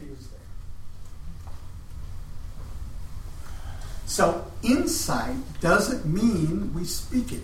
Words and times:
There. 0.00 0.40
So, 4.06 4.44
insight 4.62 5.36
doesn't 5.60 6.06
mean 6.06 6.72
we 6.74 6.84
speak 6.84 7.32
it. 7.32 7.42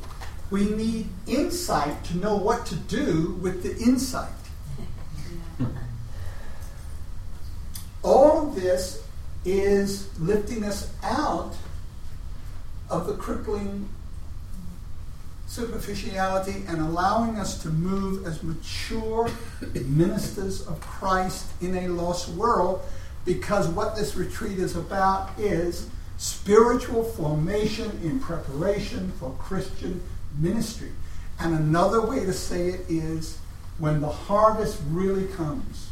We 0.50 0.70
need 0.70 1.08
insight 1.26 2.04
to 2.04 2.16
know 2.16 2.36
what 2.36 2.66
to 2.66 2.76
do 2.76 3.38
with 3.42 3.62
the 3.62 3.76
insight. 3.76 4.32
All 8.02 8.46
this 8.46 9.02
is 9.44 10.08
lifting 10.18 10.64
us 10.64 10.92
out 11.02 11.54
of 12.88 13.06
the 13.06 13.14
crippling 13.14 13.88
superficiality 15.56 16.64
and 16.68 16.80
allowing 16.80 17.38
us 17.38 17.62
to 17.62 17.70
move 17.70 18.26
as 18.26 18.42
mature 18.42 19.30
ministers 19.86 20.66
of 20.66 20.78
Christ 20.82 21.46
in 21.62 21.74
a 21.76 21.88
lost 21.88 22.28
world 22.28 22.82
because 23.24 23.66
what 23.66 23.96
this 23.96 24.16
retreat 24.16 24.58
is 24.58 24.76
about 24.76 25.30
is 25.38 25.88
spiritual 26.18 27.02
formation 27.02 27.90
in 28.02 28.20
preparation 28.20 29.12
for 29.18 29.30
Christian 29.38 30.02
ministry. 30.38 30.92
And 31.40 31.54
another 31.54 32.06
way 32.06 32.20
to 32.20 32.34
say 32.34 32.68
it 32.68 32.80
is 32.88 33.38
when 33.78 34.00
the 34.02 34.08
harvest 34.08 34.78
really 34.90 35.26
comes, 35.26 35.88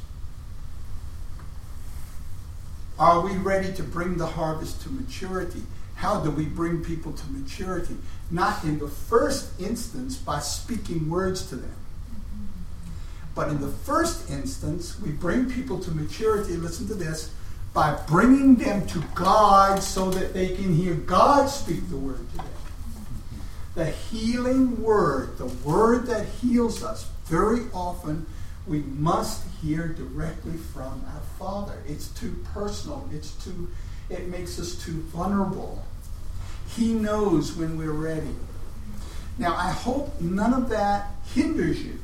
are 2.98 3.20
we 3.20 3.32
ready 3.36 3.72
to 3.72 3.82
bring 3.82 4.18
the 4.18 4.26
harvest 4.26 4.82
to 4.82 4.90
maturity? 4.90 5.62
How 5.96 6.20
do 6.20 6.30
we 6.30 6.44
bring 6.44 6.84
people 6.84 7.12
to 7.12 7.26
maturity? 7.30 7.96
Not 8.30 8.64
in 8.64 8.78
the 8.78 8.88
first 8.88 9.60
instance 9.60 10.16
by 10.16 10.40
speaking 10.40 11.08
words 11.08 11.46
to 11.48 11.56
them. 11.56 11.76
But 13.34 13.48
in 13.48 13.60
the 13.60 13.68
first 13.68 14.30
instance, 14.30 15.00
we 15.00 15.10
bring 15.10 15.50
people 15.50 15.78
to 15.80 15.90
maturity, 15.90 16.56
listen 16.56 16.86
to 16.88 16.94
this, 16.94 17.32
by 17.72 17.98
bringing 18.06 18.54
them 18.54 18.86
to 18.86 19.02
God 19.14 19.82
so 19.82 20.10
that 20.10 20.32
they 20.32 20.54
can 20.54 20.74
hear 20.74 20.94
God 20.94 21.46
speak 21.46 21.88
the 21.90 21.96
word 21.96 22.30
to 22.30 22.36
them. 22.36 22.46
The 23.74 23.86
healing 23.86 24.80
word, 24.80 25.36
the 25.38 25.46
word 25.46 26.06
that 26.06 26.26
heals 26.26 26.84
us, 26.84 27.08
very 27.26 27.62
often 27.72 28.26
we 28.66 28.78
must 28.80 29.44
hear 29.60 29.88
directly 29.88 30.56
from 30.56 31.04
our 31.12 31.22
Father. 31.38 31.82
It's 31.86 32.08
too 32.08 32.36
personal. 32.52 33.08
It's 33.12 33.32
too 33.44 33.68
it 34.10 34.28
makes 34.28 34.58
us 34.60 34.74
too 34.74 35.00
vulnerable. 35.12 35.82
He 36.76 36.92
knows 36.92 37.54
when 37.54 37.78
we're 37.78 37.92
ready. 37.92 38.34
Now, 39.38 39.54
I 39.56 39.70
hope 39.70 40.20
none 40.20 40.52
of 40.52 40.68
that 40.70 41.10
hinders 41.34 41.82
you 41.82 41.98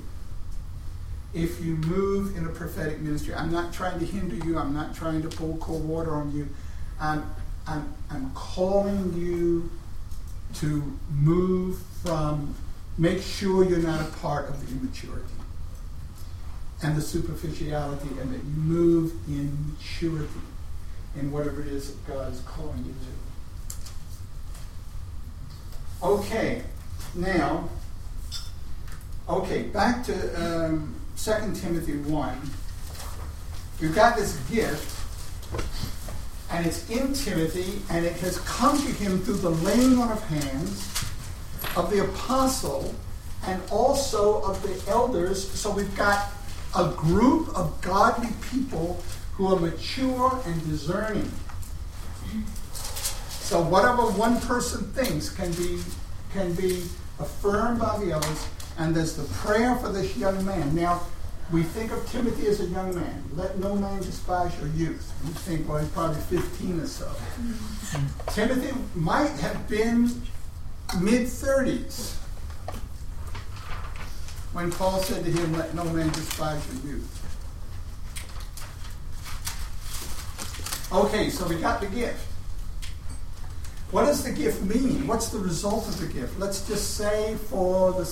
if 1.32 1.64
you 1.64 1.76
move 1.76 2.36
in 2.36 2.46
a 2.46 2.48
prophetic 2.48 3.00
ministry. 3.00 3.34
I'm 3.34 3.52
not 3.52 3.72
trying 3.72 4.00
to 4.00 4.06
hinder 4.06 4.34
you, 4.44 4.58
I'm 4.58 4.74
not 4.74 4.94
trying 4.94 5.22
to 5.22 5.28
pour 5.28 5.56
cold 5.58 5.86
water 5.86 6.14
on 6.14 6.34
you. 6.34 6.48
I'm, 7.00 7.24
I'm, 7.66 7.94
I'm 8.10 8.30
calling 8.32 9.14
you 9.14 9.70
to 10.56 10.98
move 11.10 11.80
from, 12.02 12.54
make 12.98 13.22
sure 13.22 13.64
you're 13.64 13.78
not 13.78 14.00
a 14.00 14.10
part 14.18 14.48
of 14.48 14.66
the 14.66 14.72
immaturity 14.72 15.24
and 16.82 16.96
the 16.96 17.00
superficiality, 17.00 18.08
and 18.20 18.32
that 18.32 18.38
you 18.38 18.56
move 18.56 19.12
in 19.28 19.74
maturity 19.74 20.28
in 21.16 21.30
whatever 21.30 21.60
it 21.60 21.68
is 21.68 21.88
that 21.92 22.06
God 22.06 22.32
is 22.32 22.40
calling 22.40 22.78
you 22.78 22.92
to. 22.92 23.29
Okay, 26.02 26.62
now, 27.14 27.68
okay, 29.28 29.64
back 29.64 30.02
to 30.04 30.14
um, 30.42 30.94
2 31.18 31.32
Timothy 31.54 31.98
1. 31.98 32.50
We've 33.82 33.94
got 33.94 34.16
this 34.16 34.36
gift, 34.50 34.98
and 36.50 36.64
it's 36.66 36.88
in 36.88 37.12
Timothy, 37.12 37.82
and 37.90 38.06
it 38.06 38.14
has 38.20 38.38
come 38.40 38.78
to 38.78 38.92
him 38.92 39.20
through 39.20 39.38
the 39.38 39.50
laying 39.50 39.98
on 39.98 40.10
of 40.10 40.22
hands 40.22 40.90
of 41.76 41.90
the 41.90 42.02
apostle 42.02 42.94
and 43.46 43.60
also 43.70 44.40
of 44.40 44.62
the 44.62 44.90
elders. 44.90 45.50
So 45.50 45.70
we've 45.70 45.94
got 45.98 46.30
a 46.74 46.92
group 46.96 47.54
of 47.54 47.78
godly 47.82 48.30
people 48.50 49.02
who 49.34 49.48
are 49.48 49.60
mature 49.60 50.40
and 50.46 50.66
discerning. 50.66 51.30
So 53.50 53.60
whatever 53.60 54.02
one 54.02 54.40
person 54.42 54.84
thinks 54.92 55.28
can 55.28 55.50
be 55.54 55.82
can 56.32 56.52
be 56.52 56.84
affirmed 57.18 57.80
by 57.80 57.98
the 57.98 58.12
others, 58.12 58.46
and 58.78 58.94
there's 58.94 59.16
the 59.16 59.24
prayer 59.38 59.74
for 59.74 59.88
this 59.88 60.16
young 60.16 60.46
man. 60.46 60.72
Now, 60.72 61.02
we 61.50 61.64
think 61.64 61.90
of 61.90 62.08
Timothy 62.08 62.46
as 62.46 62.60
a 62.60 62.66
young 62.66 62.94
man. 62.94 63.24
Let 63.34 63.58
no 63.58 63.74
man 63.74 64.02
despise 64.02 64.56
your 64.60 64.68
youth. 64.68 65.12
We 65.24 65.32
think, 65.32 65.68
well, 65.68 65.78
he's 65.78 65.88
probably 65.88 66.20
15 66.20 66.78
or 66.78 66.86
so. 66.86 67.06
Mm-hmm. 67.06 68.30
Timothy 68.30 68.72
might 68.94 69.32
have 69.40 69.68
been 69.68 70.04
mid 71.00 71.26
30s 71.26 72.14
when 74.52 74.70
Paul 74.70 75.00
said 75.00 75.24
to 75.24 75.30
him, 75.32 75.54
Let 75.54 75.74
no 75.74 75.82
man 75.86 76.10
despise 76.10 76.64
your 76.72 76.92
youth. 76.92 77.16
Okay, 80.92 81.30
so 81.30 81.48
we 81.48 81.56
got 81.56 81.80
the 81.80 81.88
gift. 81.88 82.29
What 83.90 84.04
does 84.04 84.22
the 84.22 84.30
gift 84.30 84.62
mean? 84.62 85.08
What's 85.08 85.30
the 85.30 85.40
result 85.40 85.88
of 85.88 85.98
the 85.98 86.06
gift? 86.06 86.38
Let's 86.38 86.66
just 86.66 86.94
say, 86.96 87.34
for 87.48 87.92
the 87.92 88.08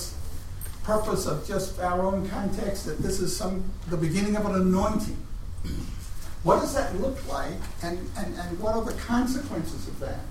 purpose 0.83 1.25
of 1.25 1.47
just 1.47 1.79
our 1.79 2.01
own 2.01 2.27
context, 2.27 2.85
that 2.85 2.99
this 2.99 3.21
is 3.21 3.35
some 3.35 3.63
the 3.89 3.95
beginning 3.95 4.35
of 4.35 4.45
an 4.45 4.55
anointing. 4.55 5.17
What 6.41 6.61
does 6.61 6.73
that 6.73 6.95
look 7.01 7.27
like, 7.27 7.51
and, 7.83 7.99
and, 8.15 8.33
and 8.33 8.59
what 8.61 8.73
are 8.73 8.85
the 8.85 8.93
consequences 8.93 9.89
of 9.89 9.99
that? 9.99 10.21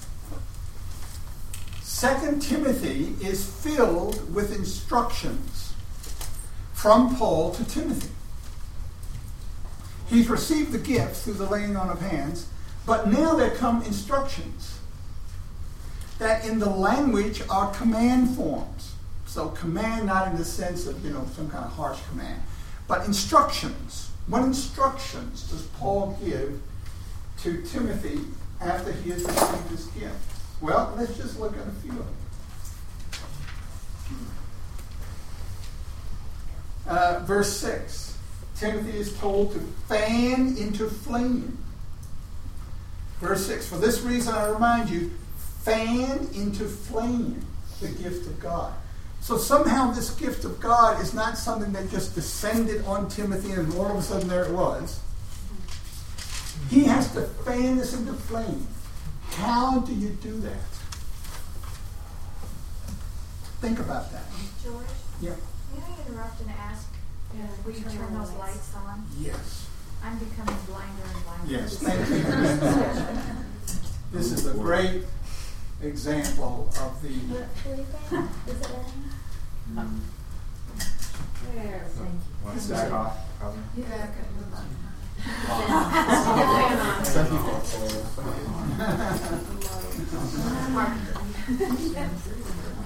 Second 1.82 2.40
Timothy 2.40 3.14
is 3.20 3.44
filled 3.44 4.34
with 4.34 4.56
instructions 4.56 5.74
from 6.72 7.14
Paul 7.16 7.52
to 7.52 7.64
Timothy. 7.66 8.08
He's 10.08 10.30
received 10.30 10.72
the 10.72 10.78
gift 10.78 11.16
through 11.16 11.34
the 11.34 11.44
laying 11.44 11.76
on 11.76 11.90
of 11.90 12.00
hands, 12.00 12.46
but 12.86 13.08
now 13.08 13.34
there 13.34 13.50
come 13.50 13.82
instructions 13.82 14.77
that 16.18 16.44
in 16.44 16.58
the 16.58 16.68
language 16.68 17.42
are 17.48 17.72
command 17.72 18.34
forms. 18.36 18.94
So 19.26 19.48
command 19.50 20.06
not 20.06 20.28
in 20.28 20.36
the 20.36 20.44
sense 20.44 20.86
of, 20.86 21.04
you 21.04 21.12
know, 21.12 21.26
some 21.36 21.50
kind 21.50 21.64
of 21.64 21.72
harsh 21.72 21.98
command, 22.10 22.42
but 22.86 23.06
instructions. 23.06 24.10
What 24.26 24.42
instructions 24.42 25.50
does 25.50 25.62
Paul 25.78 26.18
give 26.24 26.60
to 27.38 27.62
Timothy 27.62 28.20
after 28.60 28.92
he 28.92 29.10
has 29.10 29.22
received 29.22 29.70
his 29.70 29.86
gift? 29.86 30.14
Well, 30.60 30.92
let's 30.96 31.16
just 31.16 31.38
look 31.38 31.56
at 31.56 31.66
a 31.66 31.70
few 31.82 31.92
of 31.92 31.98
them. 31.98 32.14
Uh, 36.86 37.20
verse 37.24 37.54
6 37.58 38.16
Timothy 38.56 38.98
is 38.98 39.16
told 39.18 39.52
to 39.52 39.60
fan 39.88 40.56
into 40.56 40.88
flame. 40.88 41.58
Verse 43.20 43.46
6 43.46 43.68
For 43.68 43.76
this 43.76 44.00
reason 44.00 44.34
I 44.34 44.48
remind 44.48 44.90
you, 44.90 45.12
fan 45.62 46.28
into 46.34 46.64
flame 46.64 47.44
the 47.80 47.88
gift 47.88 48.26
of 48.26 48.40
God. 48.40 48.72
So 49.20 49.36
somehow 49.36 49.90
this 49.90 50.10
gift 50.10 50.44
of 50.44 50.60
God 50.60 51.00
is 51.02 51.12
not 51.12 51.36
something 51.36 51.72
that 51.72 51.90
just 51.90 52.14
descended 52.14 52.84
on 52.86 53.08
Timothy 53.08 53.52
and 53.52 53.72
all 53.74 53.90
of 53.90 53.96
a 53.96 54.02
sudden 54.02 54.28
there 54.28 54.44
it 54.44 54.52
was. 54.52 55.00
He 56.70 56.84
has 56.84 57.12
to 57.14 57.22
fan 57.22 57.76
this 57.76 57.94
into 57.94 58.12
flame. 58.12 58.66
How 59.32 59.80
do 59.80 59.94
you 59.94 60.10
do 60.10 60.40
that? 60.40 60.62
Think 63.60 63.80
about 63.80 64.10
that. 64.12 64.24
George? 64.62 64.86
Yeah. 65.20 65.30
May 65.74 65.82
I 65.82 66.08
interrupt 66.08 66.40
and 66.40 66.50
ask, 66.50 66.88
uh, 67.32 67.36
will 67.64 67.72
you 67.72 67.84
turn 67.84 68.14
those 68.14 68.32
lights 68.32 68.72
on? 68.74 69.04
Yes. 69.18 69.68
I'm 70.02 70.16
becoming 70.18 70.56
blinder 70.66 71.02
and 71.12 71.24
blinder. 71.24 71.52
Yes, 71.52 71.78
thank 71.78 72.08
you. 72.08 73.44
This 74.10 74.32
is 74.32 74.46
a 74.46 74.54
great 74.54 75.02
example 75.82 76.70
of 76.80 77.02
the 77.02 77.08
Is 77.08 77.14
it 77.30 77.46
letting? 78.46 79.04
There, 81.54 81.86
thank 81.88 82.10
you. 82.10 82.44
Want 82.44 82.60
to 82.60 82.68
back 82.68 82.92
off? 82.92 83.38
Probably. 83.38 83.62
Yeah, 83.76 84.06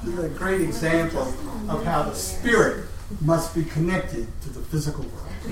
This 0.03 0.15
is 0.15 0.19
a 0.19 0.29
great 0.31 0.61
example 0.61 1.23
of 1.69 1.85
how 1.85 2.03
the 2.05 2.15
spirit 2.15 2.87
must 3.21 3.55
be 3.55 3.65
connected 3.65 4.27
to 4.43 4.51
the 4.51 4.61
physical 4.61 5.05
world. 5.05 5.29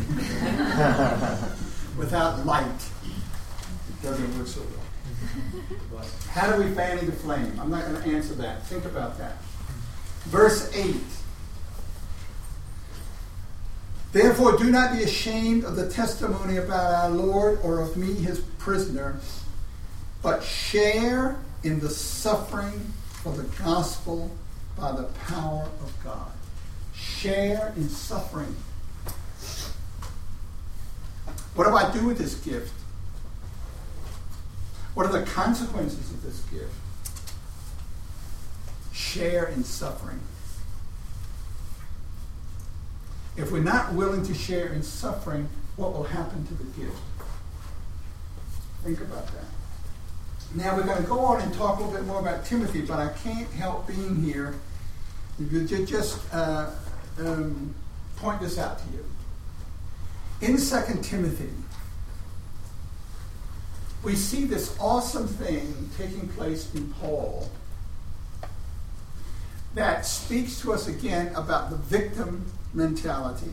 Without 1.99 2.45
light, 2.47 2.67
it 3.05 4.03
doesn't 4.03 4.39
work 4.39 4.47
so 4.47 4.61
well. 4.61 4.90
How 6.31 6.53
do 6.53 6.63
we 6.63 6.71
fan 6.75 7.05
the 7.05 7.13
flame? 7.13 7.59
I'm 7.61 7.71
not 7.71 7.87
going 7.87 8.03
to 8.03 8.09
answer 8.09 8.35
that. 8.35 8.67
Think 8.67 8.85
about 8.85 9.19
that. 9.19 9.37
Verse 10.25 10.71
8. 10.75 10.97
Therefore, 14.13 14.57
do 14.57 14.71
not 14.71 14.97
be 14.97 15.05
ashamed 15.05 15.65
of 15.65 15.77
the 15.77 15.89
testimony 15.89 16.57
about 16.57 16.93
our 16.95 17.11
Lord 17.11 17.61
or 17.63 17.81
of 17.81 17.97
me, 17.97 18.15
his 18.15 18.41
prisoner, 18.59 19.21
but 20.23 20.43
share 20.43 21.37
in 21.63 21.81
the 21.81 21.91
suffering 21.91 22.93
for 23.23 23.33
the 23.33 23.45
gospel 23.63 24.31
by 24.77 24.93
the 24.93 25.05
power 25.27 25.69
of 25.83 25.93
God. 26.03 26.33
Share 26.95 27.73
in 27.77 27.89
suffering. 27.89 28.57
What 31.55 31.65
do 31.65 31.75
I 31.75 31.93
do 31.93 32.07
with 32.07 32.19
this 32.19 32.35
gift? 32.35 32.73
What 35.01 35.09
are 35.09 35.19
the 35.19 35.31
consequences 35.31 36.11
of 36.11 36.23
this 36.23 36.41
gift? 36.51 36.75
Share 38.93 39.47
in 39.47 39.65
suffering. 39.65 40.21
If 43.35 43.51
we're 43.51 43.63
not 43.63 43.95
willing 43.95 44.23
to 44.27 44.35
share 44.35 44.67
in 44.75 44.83
suffering, 44.83 45.49
what 45.77 45.95
will 45.95 46.05
happen 46.05 46.47
to 46.49 46.53
the 46.53 46.65
gift? 46.79 46.99
Think 48.85 49.01
about 49.01 49.27
that. 49.29 49.47
Now 50.55 50.77
we're 50.77 50.85
going 50.85 51.03
to 51.03 51.09
go 51.09 51.21
on 51.21 51.41
and 51.41 51.55
talk 51.55 51.79
a 51.79 51.83
little 51.83 51.97
bit 51.99 52.07
more 52.07 52.21
about 52.21 52.45
Timothy, 52.45 52.83
but 52.83 52.99
I 52.99 53.09
can't 53.25 53.51
help 53.53 53.87
being 53.87 54.23
here. 54.23 54.55
Just 55.87 56.21
uh, 56.35 56.73
um, 57.21 57.75
point 58.17 58.43
this 58.43 58.59
out 58.59 58.79
to 58.81 58.85
you. 58.93 59.05
In 60.43 60.59
2 60.59 61.01
Timothy, 61.01 61.49
we 64.03 64.15
see 64.15 64.45
this 64.45 64.77
awesome 64.81 65.27
thing 65.27 65.91
taking 65.99 66.29
place 66.29 66.73
in 66.75 66.93
Paul 66.95 67.51
that 69.75 70.07
speaks 70.07 70.61
to 70.63 70.73
us 70.73 70.89
again 70.89 71.35
about 71.35 71.71
the 71.71 71.77
victim 71.77 72.51
mentality 72.73 73.53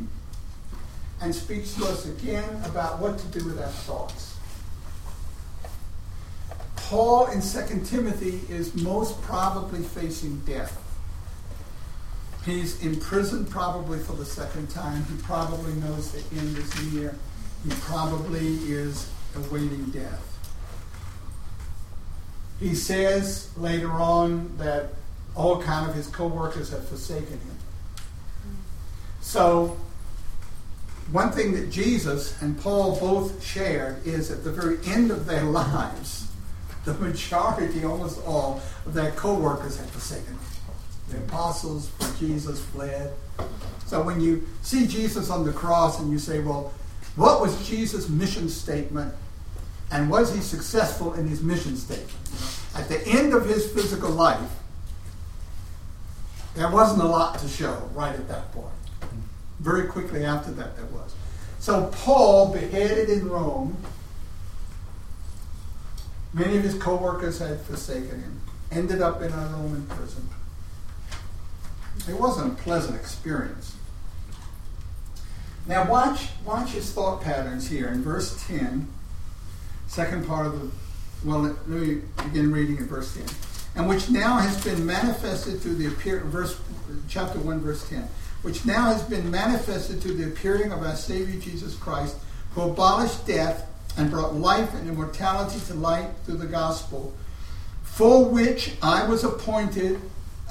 and 1.21 1.33
speaks 1.33 1.75
to 1.75 1.85
us 1.85 2.05
again 2.05 2.61
about 2.65 2.99
what 2.99 3.17
to 3.19 3.27
do 3.27 3.45
with 3.45 3.59
our 3.59 3.67
thoughts. 3.67 4.35
Paul 6.75 7.27
in 7.27 7.41
2 7.41 7.85
Timothy 7.85 8.41
is 8.49 8.73
most 8.75 9.21
probably 9.23 9.81
facing 9.81 10.39
death. 10.39 10.83
He's 12.45 12.81
imprisoned 12.81 13.49
probably 13.49 13.99
for 13.99 14.13
the 14.13 14.23
second 14.23 14.69
time. 14.69 15.03
He 15.05 15.21
probably 15.23 15.73
knows 15.73 16.13
the 16.13 16.39
end 16.39 16.57
is 16.57 16.93
near. 16.93 17.13
He 17.65 17.71
probably 17.81 18.55
is 18.71 19.09
awaiting 19.35 19.89
death. 19.89 20.36
He 22.59 22.73
says 22.73 23.49
later 23.57 23.91
on 23.91 24.57
that 24.57 24.89
all 25.35 25.61
kind 25.61 25.89
of 25.89 25.95
his 25.95 26.07
co-workers 26.07 26.71
have 26.71 26.87
forsaken 26.87 27.33
him. 27.33 27.57
So 29.21 29.77
one 31.11 31.31
thing 31.31 31.53
that 31.53 31.69
Jesus 31.69 32.41
and 32.41 32.59
Paul 32.59 32.99
both 32.99 33.43
shared 33.43 34.05
is 34.05 34.31
at 34.31 34.43
the 34.43 34.51
very 34.51 34.77
end 34.85 35.11
of 35.11 35.25
their 35.25 35.43
lives, 35.61 36.27
the 36.85 36.93
majority, 36.95 37.83
almost 37.85 38.25
all, 38.25 38.61
of 38.85 38.93
their 38.93 39.11
co-workers 39.11 39.77
had 39.77 39.89
forsaken 39.89 40.25
them. 40.25 40.39
The 41.09 41.17
apostles 41.19 41.89
for 41.99 42.17
Jesus 42.17 42.61
fled. 42.65 43.13
So 43.85 44.01
when 44.01 44.19
you 44.19 44.47
see 44.61 44.87
Jesus 44.87 45.29
on 45.29 45.45
the 45.45 45.53
cross 45.53 45.99
and 45.99 46.11
you 46.11 46.19
say, 46.19 46.39
well, 46.39 46.73
what 47.15 47.41
was 47.41 47.67
Jesus' 47.67 48.09
mission 48.09 48.49
statement 48.49 49.13
and 49.91 50.09
was 50.09 50.33
he 50.33 50.41
successful 50.41 51.13
in 51.13 51.27
his 51.27 51.41
mission 51.41 51.77
statement? 51.77 52.11
At 52.77 52.89
the 52.89 53.05
end 53.07 53.33
of 53.33 53.45
his 53.45 53.71
physical 53.71 54.09
life, 54.09 54.51
there 56.55 56.71
wasn't 56.71 57.01
a 57.01 57.07
lot 57.07 57.39
to 57.39 57.47
show 57.47 57.89
right 57.93 58.13
at 58.13 58.27
that 58.27 58.51
point. 58.51 58.67
Very 59.59 59.87
quickly 59.87 60.23
after 60.23 60.51
that, 60.51 60.75
there 60.75 60.85
was. 60.85 61.15
So 61.59 61.87
Paul, 61.91 62.53
beheaded 62.53 63.09
in 63.09 63.27
Rome, 63.27 63.77
Many 66.37 66.57
of 66.57 66.63
his 66.63 66.75
co-workers 66.75 67.39
had 67.39 67.61
forsaken 67.61 68.21
him. 68.21 68.41
Ended 68.71 69.01
up 69.01 69.21
in 69.21 69.31
a 69.31 69.49
Roman 69.53 69.87
prison. 69.87 70.29
It 72.07 72.19
wasn't 72.19 72.53
a 72.53 72.61
pleasant 72.61 72.95
experience. 72.95 73.75
Now 75.65 75.89
watch, 75.89 76.27
watch 76.45 76.71
his 76.71 76.91
thought 76.91 77.21
patterns 77.21 77.69
here 77.69 77.87
in 77.87 78.03
verse 78.03 78.45
10, 78.47 78.87
second 79.87 80.27
part 80.27 80.45
of 80.45 80.61
the, 80.61 80.71
well, 81.23 81.39
let 81.39 81.67
me 81.67 82.01
begin 82.23 82.51
reading 82.51 82.77
in 82.77 82.85
verse 82.87 83.15
10. 83.15 83.25
And 83.75 83.87
which 83.87 84.09
now 84.09 84.37
has 84.37 84.63
been 84.63 84.85
manifested 84.85 85.61
through 85.61 85.75
the 85.75 85.87
appear, 85.87 86.21
verse, 86.21 86.59
chapter 87.07 87.39
1, 87.39 87.59
verse 87.59 87.87
10, 87.89 88.07
which 88.41 88.65
now 88.65 88.85
has 88.85 89.03
been 89.03 89.29
manifested 89.29 90.01
through 90.01 90.15
the 90.15 90.27
appearing 90.27 90.71
of 90.71 90.83
our 90.83 90.95
Savior 90.95 91.39
Jesus 91.39 91.75
Christ, 91.75 92.17
who 92.51 92.61
abolished 92.61 93.25
death 93.27 93.67
and 93.97 94.11
brought 94.11 94.35
life 94.35 94.73
and 94.73 94.87
immortality 94.87 95.59
to 95.67 95.73
light 95.73 96.09
through 96.25 96.37
the 96.37 96.45
gospel, 96.47 97.13
for 97.83 98.25
which 98.25 98.73
I 98.81 99.07
was 99.07 99.23
appointed 99.23 99.99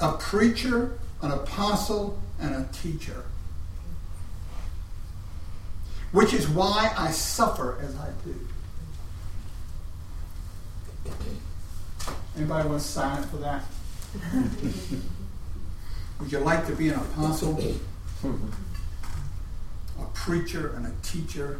a 0.01 0.13
preacher, 0.13 0.97
an 1.21 1.31
apostle, 1.31 2.19
and 2.39 2.53
a 2.55 2.67
teacher. 2.71 3.23
Which 6.11 6.33
is 6.33 6.47
why 6.47 6.93
I 6.97 7.11
suffer 7.11 7.77
as 7.81 7.95
I 7.95 8.09
do. 8.23 8.35
Anybody 12.35 12.67
want 12.69 12.81
to 12.81 12.87
sign 12.87 13.23
up 13.23 13.29
for 13.29 13.37
that? 13.37 13.63
Would 16.19 16.31
you 16.31 16.39
like 16.39 16.65
to 16.67 16.75
be 16.75 16.89
an 16.89 16.95
apostle, 16.95 17.59
a 18.23 20.05
preacher, 20.13 20.73
and 20.75 20.87
a 20.87 20.93
teacher? 21.03 21.59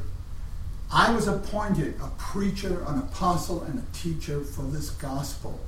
I 0.92 1.14
was 1.14 1.28
appointed 1.28 1.96
a 2.02 2.10
preacher, 2.18 2.84
an 2.88 3.00
apostle, 3.00 3.64
and 3.64 3.80
a 3.80 3.98
teacher 3.98 4.42
for 4.42 4.64
this 4.64 4.90
gospel. 4.90 5.60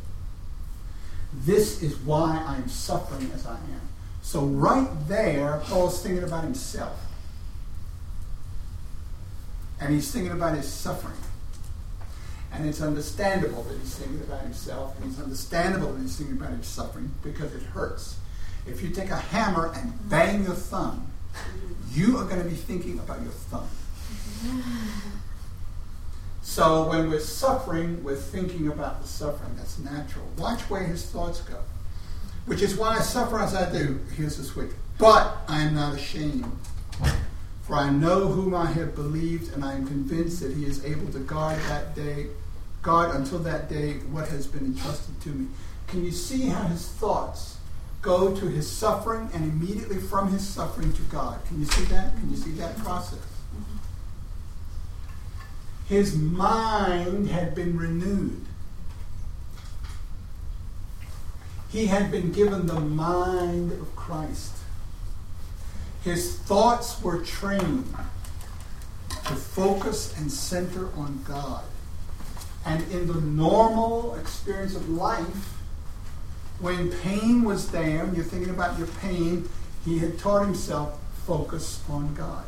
This 1.33 1.83
is 1.83 1.97
why 1.97 2.43
I'm 2.47 2.69
suffering 2.69 3.29
as 3.33 3.45
I 3.45 3.55
am. 3.55 3.89
So, 4.21 4.45
right 4.45 4.87
there, 5.07 5.61
Paul's 5.65 6.01
thinking 6.01 6.23
about 6.23 6.43
himself. 6.43 6.99
And 9.79 9.93
he's 9.93 10.11
thinking 10.11 10.31
about 10.31 10.55
his 10.55 10.67
suffering. 10.67 11.17
And 12.51 12.67
it's 12.67 12.81
understandable 12.81 13.63
that 13.63 13.77
he's 13.79 13.95
thinking 13.95 14.21
about 14.21 14.41
himself, 14.41 14.99
and 14.99 15.11
it's 15.11 15.21
understandable 15.21 15.93
that 15.93 16.01
he's 16.01 16.17
thinking 16.17 16.37
about 16.37 16.51
his 16.51 16.65
suffering 16.65 17.11
because 17.23 17.53
it 17.53 17.61
hurts. 17.61 18.17
If 18.65 18.81
you 18.81 18.89
take 18.89 19.09
a 19.09 19.17
hammer 19.17 19.71
and 19.75 19.93
bang 20.09 20.43
your 20.43 20.55
thumb, 20.55 21.11
you 21.91 22.17
are 22.17 22.25
going 22.25 22.41
to 22.41 22.47
be 22.49 22.55
thinking 22.55 22.99
about 22.99 23.21
your 23.21 23.31
thumb. 23.31 23.67
So 26.41 26.89
when 26.89 27.09
we're 27.09 27.19
suffering, 27.19 28.03
we're 28.03 28.15
thinking 28.15 28.67
about 28.67 29.01
the 29.01 29.07
suffering. 29.07 29.55
That's 29.55 29.77
natural. 29.79 30.25
Watch 30.37 30.61
where 30.61 30.83
his 30.83 31.05
thoughts 31.05 31.41
go. 31.41 31.57
Which 32.47 32.63
is 32.63 32.75
why 32.75 32.97
I 32.97 33.01
suffer 33.01 33.39
as 33.39 33.53
I 33.53 33.71
do. 33.71 33.99
Here's 34.17 34.37
the 34.37 34.43
switch. 34.43 34.71
But 34.97 35.37
I 35.47 35.61
am 35.61 35.75
not 35.75 35.95
ashamed. 35.95 36.51
For 37.69 37.75
I 37.75 37.91
know 37.91 38.29
whom 38.29 38.55
I 38.55 38.65
have 38.65 38.95
believed, 38.95 39.53
and 39.53 39.63
I 39.63 39.75
am 39.75 39.85
convinced 39.85 40.41
that 40.41 40.55
he 40.55 40.65
is 40.65 40.83
able 40.83 41.11
to 41.11 41.19
guard 41.19 41.59
that 41.67 41.95
day, 41.95 42.29
guard 42.81 43.15
until 43.15 43.37
that 43.39 43.69
day 43.69 43.99
what 44.11 44.27
has 44.29 44.47
been 44.47 44.65
entrusted 44.65 45.21
to 45.21 45.29
me. 45.29 45.47
Can 45.85 46.03
you 46.03 46.11
see 46.11 46.47
how 46.47 46.63
his 46.63 46.87
thoughts 46.87 47.57
go 48.01 48.35
to 48.35 48.47
his 48.47 48.67
suffering 48.67 49.29
and 49.35 49.43
immediately 49.43 49.97
from 49.97 50.31
his 50.31 50.45
suffering 50.47 50.91
to 50.93 51.01
God? 51.03 51.45
Can 51.45 51.59
you 51.59 51.65
see 51.65 51.83
that? 51.83 52.15
Can 52.15 52.31
you 52.31 52.37
see 52.37 52.53
that 52.53 52.75
process? 52.79 53.19
his 55.87 56.15
mind 56.15 57.29
had 57.29 57.53
been 57.55 57.75
renewed. 57.75 58.45
He 61.69 61.87
had 61.87 62.11
been 62.11 62.31
given 62.31 62.67
the 62.67 62.79
mind 62.79 63.71
of 63.71 63.95
Christ. 63.95 64.58
His 66.03 66.37
thoughts 66.37 67.01
were 67.01 67.19
trained 67.23 67.93
to 69.09 69.35
focus 69.35 70.17
and 70.17 70.31
center 70.31 70.89
on 70.95 71.23
God. 71.27 71.63
And 72.65 72.89
in 72.91 73.07
the 73.07 73.19
normal 73.19 74.15
experience 74.15 74.75
of 74.75 74.89
life, 74.89 75.57
when 76.59 76.91
pain 76.91 77.43
was 77.43 77.71
there, 77.71 78.03
and 78.03 78.15
you're 78.15 78.25
thinking 78.25 78.49
about 78.49 78.77
your 78.77 78.87
pain, 78.87 79.47
he 79.85 79.99
had 79.99 80.17
taught 80.19 80.45
himself 80.45 80.99
focus 81.25 81.81
on 81.89 82.13
God. 82.15 82.45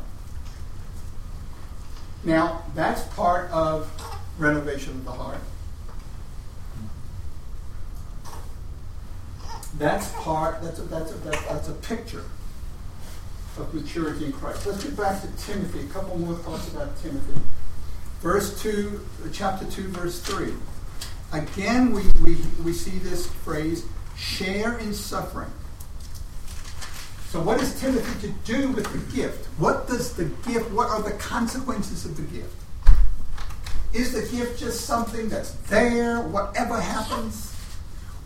Now, 2.24 2.62
that's 2.74 3.02
part 3.14 3.50
of 3.50 3.90
renovation 4.38 4.92
of 4.92 5.04
the 5.04 5.12
heart. 5.12 5.40
That's 9.78 10.12
part, 10.12 10.62
that's 10.62 10.78
a, 10.78 10.82
that's 10.82 11.12
a, 11.12 11.16
that's 11.16 11.68
a 11.68 11.74
picture 11.74 12.24
of 13.58 13.72
maturity 13.74 14.26
in 14.26 14.32
Christ. 14.32 14.66
Let's 14.66 14.82
get 14.82 14.96
back 14.96 15.20
to 15.20 15.28
Timothy. 15.44 15.80
A 15.80 15.92
couple 15.92 16.18
more 16.18 16.34
thoughts 16.36 16.72
about 16.72 16.96
Timothy. 17.02 17.40
Verse 18.20 18.60
2, 18.62 19.00
uh, 19.24 19.28
chapter 19.32 19.64
2, 19.66 19.88
verse 19.88 20.20
3. 20.20 20.52
Again, 21.32 21.92
we, 21.92 22.02
we, 22.22 22.36
we 22.64 22.72
see 22.72 22.98
this 22.98 23.26
phrase 23.26 23.84
share 24.16 24.78
in 24.78 24.94
suffering. 24.94 25.50
So, 27.28 27.40
what 27.40 27.60
is 27.62 27.80
Timothy 27.80 28.28
to 28.28 28.34
do 28.44 28.68
with 28.72 28.84
the 28.92 29.16
gift? 29.16 29.46
What 29.58 29.88
does 29.88 30.14
the 30.14 30.26
gift, 30.46 30.70
what 30.70 30.90
are 30.90 31.02
the 31.02 31.12
consequences 31.12 32.04
of 32.04 32.16
the 32.16 32.22
gift? 32.22 32.54
Is 33.94 34.12
the 34.12 34.36
gift 34.36 34.58
just 34.58 34.82
something 34.82 35.28
that's 35.28 35.52
there, 35.68 36.20
whatever 36.20 36.80
happens? 36.80 37.51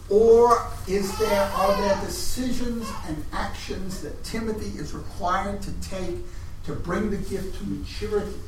Or 0.09 0.65
is 0.87 1.17
there, 1.19 1.43
are 1.43 1.77
there 1.81 2.01
decisions 2.05 2.89
and 3.09 3.25
actions 3.33 4.03
that 4.03 4.23
Timothy 4.23 4.79
is 4.79 4.93
required 4.93 5.63
to 5.63 5.73
take 5.81 6.17
to 6.65 6.73
bring 6.73 7.11
the 7.11 7.17
gift 7.17 7.59
to 7.59 7.65
maturity? 7.65 8.39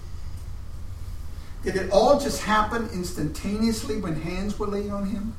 Did 1.64 1.76
it 1.76 1.90
all 1.90 2.20
just 2.20 2.42
happen 2.42 2.88
instantaneously 2.92 4.00
when 4.00 4.20
hands 4.20 4.58
were 4.58 4.68
laid 4.68 4.90
on 4.90 5.06
him? 5.06 5.34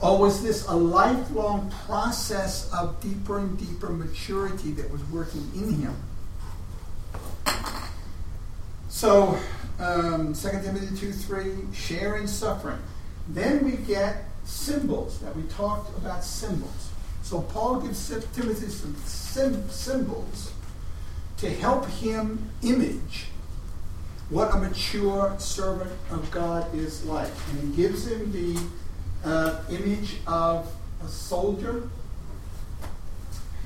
Or 0.00 0.18
was 0.18 0.42
this 0.42 0.66
a 0.66 0.74
lifelong 0.74 1.70
process 1.86 2.72
of 2.72 3.00
deeper 3.00 3.38
and 3.38 3.58
deeper 3.58 3.90
maturity 3.90 4.72
that 4.72 4.90
was 4.90 5.02
working 5.10 5.48
in 5.54 5.74
him? 5.74 5.96
So, 8.88 9.38
um, 9.78 10.34
2 10.34 10.48
Timothy 10.62 10.96
2 10.96 11.12
3, 11.12 11.52
sharing 11.72 12.26
suffering. 12.26 12.78
Then 13.28 13.64
we 13.64 13.72
get 13.72 14.24
symbols, 14.44 15.18
that 15.20 15.34
we 15.36 15.42
talked 15.44 15.96
about 15.96 16.24
symbols. 16.24 16.90
So, 17.22 17.40
Paul 17.40 17.80
gives 17.80 18.08
Timothy 18.34 18.68
some 18.68 18.96
sim- 19.04 19.68
symbols 19.68 20.52
to 21.38 21.50
help 21.50 21.86
him 21.86 22.50
image 22.62 23.26
what 24.28 24.54
a 24.54 24.56
mature 24.56 25.34
servant 25.38 25.92
of 26.10 26.30
God 26.30 26.74
is 26.74 27.04
like. 27.04 27.30
And 27.50 27.60
he 27.60 27.82
gives 27.82 28.06
him 28.06 28.32
the 28.32 28.60
uh, 29.24 29.62
image 29.70 30.16
of 30.26 30.72
a 31.04 31.08
soldier, 31.08 31.88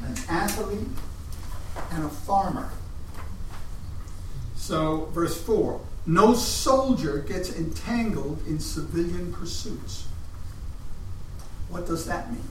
an 0.03 0.17
athlete, 0.29 0.89
and 1.93 2.05
a 2.05 2.09
farmer. 2.09 2.71
So, 4.57 5.09
verse 5.13 5.41
4 5.41 5.81
no 6.09 6.35
soldier 6.35 7.19
gets 7.19 7.57
entangled 7.57 8.41
in 8.47 8.61
civilian 8.61 9.33
pursuits. 9.33 10.07
What 11.77 11.87
does 11.87 12.07
that 12.07 12.33
mean? 12.33 12.49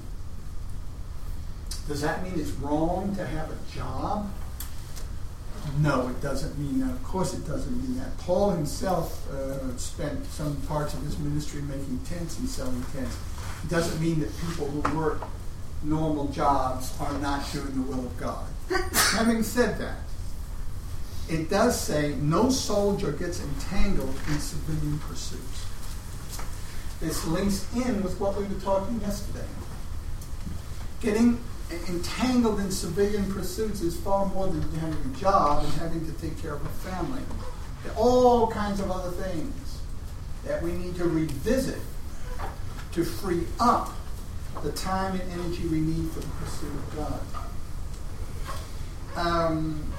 Does 1.87 2.01
that 2.01 2.23
mean 2.23 2.33
it's 2.39 2.51
wrong 2.51 3.15
to 3.15 3.25
have 3.25 3.49
a 3.49 3.75
job? 3.75 4.31
No, 5.79 6.09
it 6.09 6.21
doesn't 6.21 6.55
mean 6.59 6.81
that. 6.81 6.91
Of 6.91 7.03
course, 7.03 7.33
it 7.33 7.47
doesn't 7.47 7.75
mean 7.75 7.97
that. 7.97 8.15
Paul 8.19 8.51
himself 8.51 9.27
uh, 9.31 9.75
spent 9.77 10.23
some 10.27 10.55
parts 10.67 10.93
of 10.93 11.01
his 11.01 11.17
ministry 11.17 11.63
making 11.63 12.01
tents 12.05 12.37
and 12.37 12.47
selling 12.47 12.85
tents. 12.93 13.17
It 13.63 13.69
doesn't 13.71 13.99
mean 13.99 14.19
that 14.19 14.29
people 14.41 14.69
who 14.69 14.95
work 14.95 15.23
normal 15.81 16.27
jobs 16.27 16.93
are 16.99 17.17
not 17.17 17.51
doing 17.51 17.73
the 17.73 17.81
will 17.81 18.05
of 18.05 18.15
God. 18.17 18.45
Having 18.93 19.41
said 19.41 19.79
that, 19.79 19.97
it 21.27 21.49
does 21.49 21.81
say 21.81 22.13
no 22.21 22.51
soldier 22.51 23.11
gets 23.11 23.41
entangled 23.41 24.15
in 24.27 24.39
civilian 24.39 24.99
pursuits. 24.99 25.64
This 26.99 27.25
links 27.27 27.65
in 27.75 28.01
with 28.03 28.19
what 28.19 28.37
we 28.37 28.43
were 28.45 28.59
talking 28.61 28.99
yesterday. 29.01 29.45
Getting 31.01 31.39
entangled 31.89 32.59
in 32.59 32.71
civilian 32.71 33.31
pursuits 33.31 33.81
is 33.81 33.97
far 33.97 34.25
more 34.27 34.47
than 34.47 34.61
having 34.79 35.13
a 35.13 35.17
job 35.17 35.63
and 35.63 35.73
having 35.73 36.05
to 36.05 36.11
take 36.21 36.41
care 36.41 36.53
of 36.53 36.65
a 36.65 36.69
family. 36.69 37.21
There 37.83 37.91
are 37.93 37.97
all 37.97 38.47
kinds 38.47 38.79
of 38.79 38.89
other 38.91 39.11
things 39.11 39.79
that 40.45 40.61
we 40.61 40.71
need 40.71 40.95
to 40.95 41.05
revisit 41.05 41.79
to 42.93 43.03
free 43.03 43.45
up 43.59 43.91
the 44.63 44.71
time 44.71 45.19
and 45.19 45.31
energy 45.33 45.67
we 45.67 45.79
need 45.79 46.09
for 46.11 46.21
the 46.21 46.27
pursuit 46.27 46.71
of 46.71 46.95
God. 46.95 47.19
Um, 49.17 49.93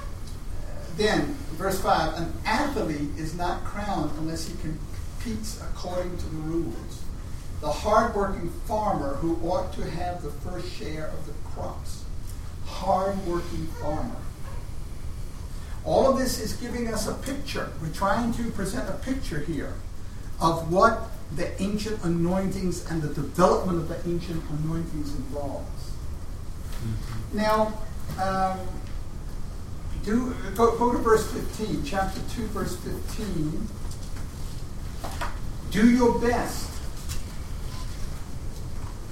then, 0.95 1.35
verse 1.53 1.79
5 1.79 2.17
an 2.17 2.33
athlete 2.45 3.09
is 3.17 3.35
not 3.35 3.63
crowned 3.63 4.11
unless 4.17 4.47
he 4.47 4.55
competes 5.27 5.61
according 5.61 6.17
to 6.17 6.25
the 6.25 6.37
rules. 6.37 7.03
The 7.61 7.71
hardworking 7.71 8.49
farmer 8.67 9.15
who 9.15 9.35
ought 9.49 9.73
to 9.73 9.89
have 9.89 10.21
the 10.21 10.29
first 10.29 10.71
share 10.71 11.07
of 11.07 11.25
the 11.25 11.33
crops. 11.49 12.03
Hardworking 12.65 13.67
farmer. 13.81 14.15
All 15.83 16.11
of 16.11 16.19
this 16.19 16.39
is 16.39 16.53
giving 16.53 16.93
us 16.93 17.07
a 17.07 17.13
picture. 17.13 17.71
We're 17.81 17.93
trying 17.93 18.33
to 18.33 18.51
present 18.51 18.89
a 18.89 18.93
picture 18.93 19.39
here 19.39 19.73
of 20.39 20.71
what 20.71 21.09
the 21.35 21.59
ancient 21.61 22.03
anointings 22.03 22.89
and 22.89 23.01
the 23.01 23.13
development 23.13 23.79
of 23.79 23.89
the 23.89 24.09
ancient 24.09 24.43
anointings 24.49 25.15
involves. 25.15 25.91
Mm-hmm. 26.83 27.37
Now, 27.37 27.81
um, 28.21 28.59
do 30.03 30.35
go, 30.55 30.77
go 30.77 30.91
to 30.91 30.97
verse 30.99 31.29
15, 31.31 31.83
chapter 31.83 32.21
2, 32.35 32.47
verse 32.47 32.75
15. 32.77 33.67
Do 35.77 35.91
your 35.91 36.17
best 36.19 36.67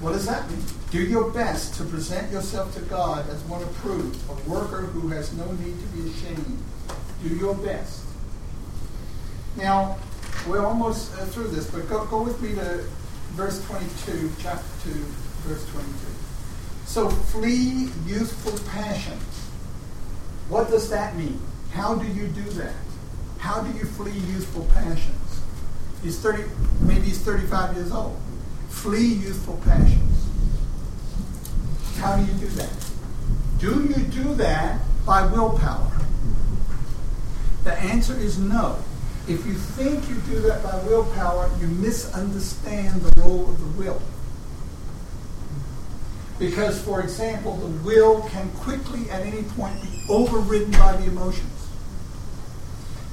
what 0.01 0.13
does 0.13 0.25
that 0.25 0.50
mean? 0.50 0.63
Do 0.91 1.01
your 1.01 1.31
best 1.31 1.75
to 1.75 1.84
present 1.84 2.31
yourself 2.31 2.74
to 2.75 2.81
God 2.81 3.29
as 3.29 3.41
one 3.43 3.63
approved, 3.63 4.19
a 4.29 4.50
worker 4.50 4.81
who 4.81 5.07
has 5.10 5.34
no 5.34 5.51
need 5.53 5.79
to 5.79 5.86
be 5.88 6.10
ashamed. 6.10 6.63
Do 7.24 7.29
your 7.29 7.55
best. 7.55 8.03
Now, 9.57 9.98
we're 10.48 10.65
almost 10.65 11.13
uh, 11.13 11.25
through 11.25 11.48
this, 11.48 11.69
but 11.72 11.88
go, 11.89 12.05
go 12.05 12.22
with 12.22 12.41
me 12.41 12.55
to 12.55 12.84
verse 13.31 13.65
22, 13.65 14.31
chapter 14.39 14.67
2, 14.84 14.91
verse 15.48 15.65
22. 15.72 15.89
So 16.86 17.10
flee 17.10 17.89
youthful 18.05 18.60
passions. 18.69 19.24
What 20.50 20.69
does 20.69 20.89
that 20.89 21.15
mean? 21.15 21.39
How 21.72 21.95
do 21.95 22.05
you 22.05 22.27
do 22.27 22.43
that? 22.43 22.75
How 23.39 23.62
do 23.62 23.75
you 23.77 23.86
flee 23.86 24.12
youthful 24.12 24.67
passions? 24.74 25.25
He's 26.05 26.19
30, 26.19 26.43
maybe 26.81 27.01
he's 27.01 27.17
35 27.17 27.75
years 27.75 27.91
old. 27.91 28.15
Flee 28.69 29.07
youthful 29.07 29.59
passions. 29.65 30.27
How 31.97 32.15
do 32.15 32.31
you 32.31 32.33
do 32.38 32.47
that? 32.50 32.69
Do 33.57 33.81
you 33.89 34.05
do 34.24 34.35
that 34.35 34.81
by 35.03 35.25
willpower? 35.25 35.91
The 37.63 37.74
answer 37.74 38.13
is 38.13 38.38
no. 38.38 38.77
If 39.27 39.47
you 39.47 39.55
think 39.55 40.07
you 40.07 40.17
do 40.31 40.41
that 40.41 40.62
by 40.62 40.77
willpower, 40.83 41.50
you 41.59 41.65
misunderstand 41.65 43.01
the 43.01 43.21
role 43.24 43.50
of 43.50 43.59
the 43.59 43.81
will. 43.81 44.00
Because, 46.38 46.79
for 46.79 47.01
example, 47.01 47.57
the 47.57 47.83
will 47.83 48.21
can 48.29 48.51
quickly 48.51 49.09
at 49.09 49.21
any 49.21 49.41
point 49.41 49.81
be 49.81 50.05
overridden 50.07 50.69
by 50.74 50.97
the 50.97 51.07
emotions. 51.07 51.67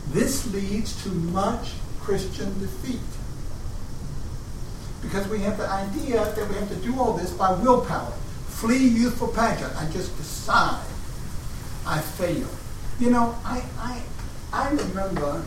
This 0.08 0.52
leads 0.52 1.02
to 1.04 1.08
much 1.08 1.72
Christian 2.04 2.58
defeat 2.58 3.00
because 5.02 5.26
we 5.28 5.40
have 5.40 5.58
the 5.58 5.68
idea 5.68 6.24
that 6.24 6.48
we 6.48 6.54
have 6.54 6.68
to 6.68 6.76
do 6.76 6.98
all 6.98 7.14
this 7.14 7.32
by 7.32 7.52
willpower. 7.52 8.12
Flee 8.48 8.86
youthful 8.86 9.28
passion. 9.28 9.68
I 9.76 9.90
just 9.90 10.16
decide 10.16 10.84
I 11.84 12.00
fail. 12.00 12.48
You 13.00 13.10
know, 13.10 13.36
I, 13.44 13.62
I, 13.78 14.02
I 14.52 14.70
remember 14.70 15.44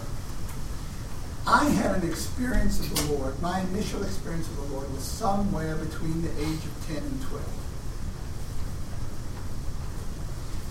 I 1.47 1.65
had 1.65 2.03
an 2.03 2.09
experience 2.09 2.79
of 2.79 2.95
the 2.95 3.13
Lord. 3.13 3.41
My 3.41 3.61
initial 3.61 4.03
experience 4.03 4.47
of 4.47 4.57
the 4.57 4.75
Lord 4.75 4.91
was 4.91 5.03
somewhere 5.03 5.75
between 5.75 6.21
the 6.21 6.31
age 6.41 6.65
of 6.65 6.87
10 6.87 6.97
and 6.97 7.21
12. 7.21 7.45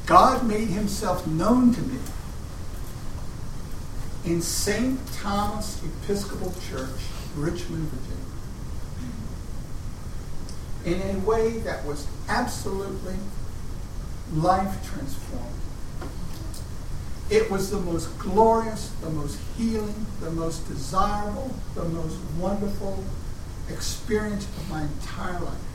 God 0.07 0.47
made 0.47 0.69
himself 0.69 1.27
known 1.27 1.73
to 1.73 1.81
me 1.81 1.99
in 4.25 4.41
St. 4.41 4.99
Thomas 5.13 5.83
Episcopal 5.85 6.55
Church, 6.69 7.01
Richmond, 7.37 7.89
Virginia 7.91 8.35
in 10.85 11.01
a 11.01 11.19
way 11.21 11.59
that 11.59 11.85
was 11.85 12.07
absolutely 12.29 13.15
life 14.35 14.75
transforming. 14.87 15.49
It 17.31 17.51
was 17.51 17.71
the 17.71 17.81
most 17.81 18.19
glorious, 18.19 18.91
the 19.01 19.09
most 19.09 19.39
healing, 19.57 20.07
the 20.21 20.31
most 20.31 20.69
desirable, 20.69 21.55
the 21.75 21.85
most 21.85 22.19
wonderful 22.39 23.03
experience 23.71 24.45
of 24.45 24.71
my 24.71 24.83
entire 24.83 25.41
life. 25.41 25.74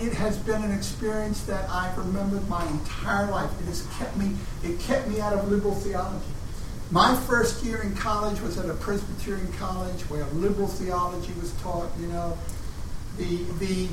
It 0.00 0.12
has 0.14 0.36
been 0.36 0.62
an 0.62 0.72
experience 0.72 1.42
that 1.44 1.68
I've 1.70 1.96
remembered 1.96 2.48
my 2.48 2.66
entire 2.66 3.30
life. 3.30 3.50
It 3.60 3.66
has 3.66 3.86
kept 3.98 4.16
me, 4.16 4.32
it 4.62 4.78
kept 4.80 5.08
me 5.08 5.20
out 5.20 5.32
of 5.32 5.50
liberal 5.50 5.74
theology. 5.74 6.24
My 6.90 7.16
first 7.16 7.64
year 7.64 7.82
in 7.82 7.96
college 7.96 8.40
was 8.40 8.58
at 8.58 8.68
a 8.68 8.74
Presbyterian 8.74 9.52
college 9.54 10.02
where 10.02 10.24
liberal 10.26 10.68
theology 10.68 11.32
was 11.40 11.52
taught. 11.62 11.90
You 11.98 12.08
know, 12.08 12.38
the 13.16 13.44
the 13.58 13.88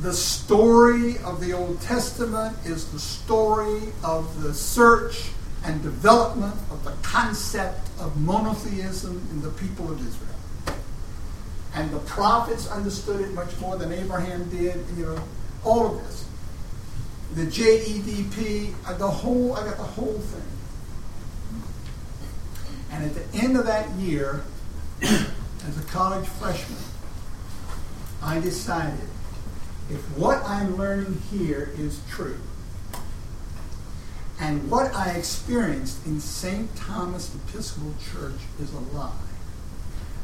the 0.00 0.12
story 0.14 1.18
of 1.18 1.40
the 1.40 1.52
Old 1.52 1.80
Testament 1.82 2.56
is 2.64 2.90
the 2.90 2.98
story 2.98 3.92
of 4.02 4.42
the 4.42 4.54
search 4.54 5.30
and 5.64 5.82
development 5.82 6.54
of 6.70 6.82
the 6.84 6.92
concept 7.02 7.90
of 8.00 8.18
monotheism 8.18 9.28
in 9.30 9.42
the 9.42 9.50
people 9.50 9.90
of 9.92 10.00
Israel. 10.00 10.39
And 11.74 11.90
the 11.90 12.00
prophets 12.00 12.68
understood 12.68 13.20
it 13.20 13.32
much 13.32 13.58
more 13.60 13.76
than 13.76 13.92
Abraham 13.92 14.48
did. 14.50 14.84
You 14.96 15.06
know, 15.06 15.24
all 15.64 15.86
of 15.86 16.04
this. 16.04 16.26
The 17.34 17.46
JEDP, 17.46 18.74
uh, 18.86 18.94
the 18.94 19.08
whole, 19.08 19.54
I 19.54 19.64
got 19.64 19.76
the 19.76 19.84
whole 19.84 20.18
thing. 20.18 20.42
And 22.90 23.04
at 23.04 23.14
the 23.14 23.38
end 23.38 23.56
of 23.56 23.66
that 23.66 23.88
year, 23.90 24.42
as 25.02 25.78
a 25.78 25.86
college 25.86 26.26
freshman, 26.26 26.78
I 28.22 28.40
decided 28.40 29.08
if 29.88 30.00
what 30.16 30.42
I'm 30.44 30.76
learning 30.76 31.22
here 31.30 31.72
is 31.78 32.00
true, 32.08 32.38
and 34.40 34.70
what 34.70 34.94
I 34.94 35.10
experienced 35.10 36.06
in 36.06 36.20
St. 36.20 36.74
Thomas 36.74 37.34
Episcopal 37.34 37.94
Church 38.12 38.40
is 38.60 38.72
a 38.72 38.78
lie, 38.78 39.12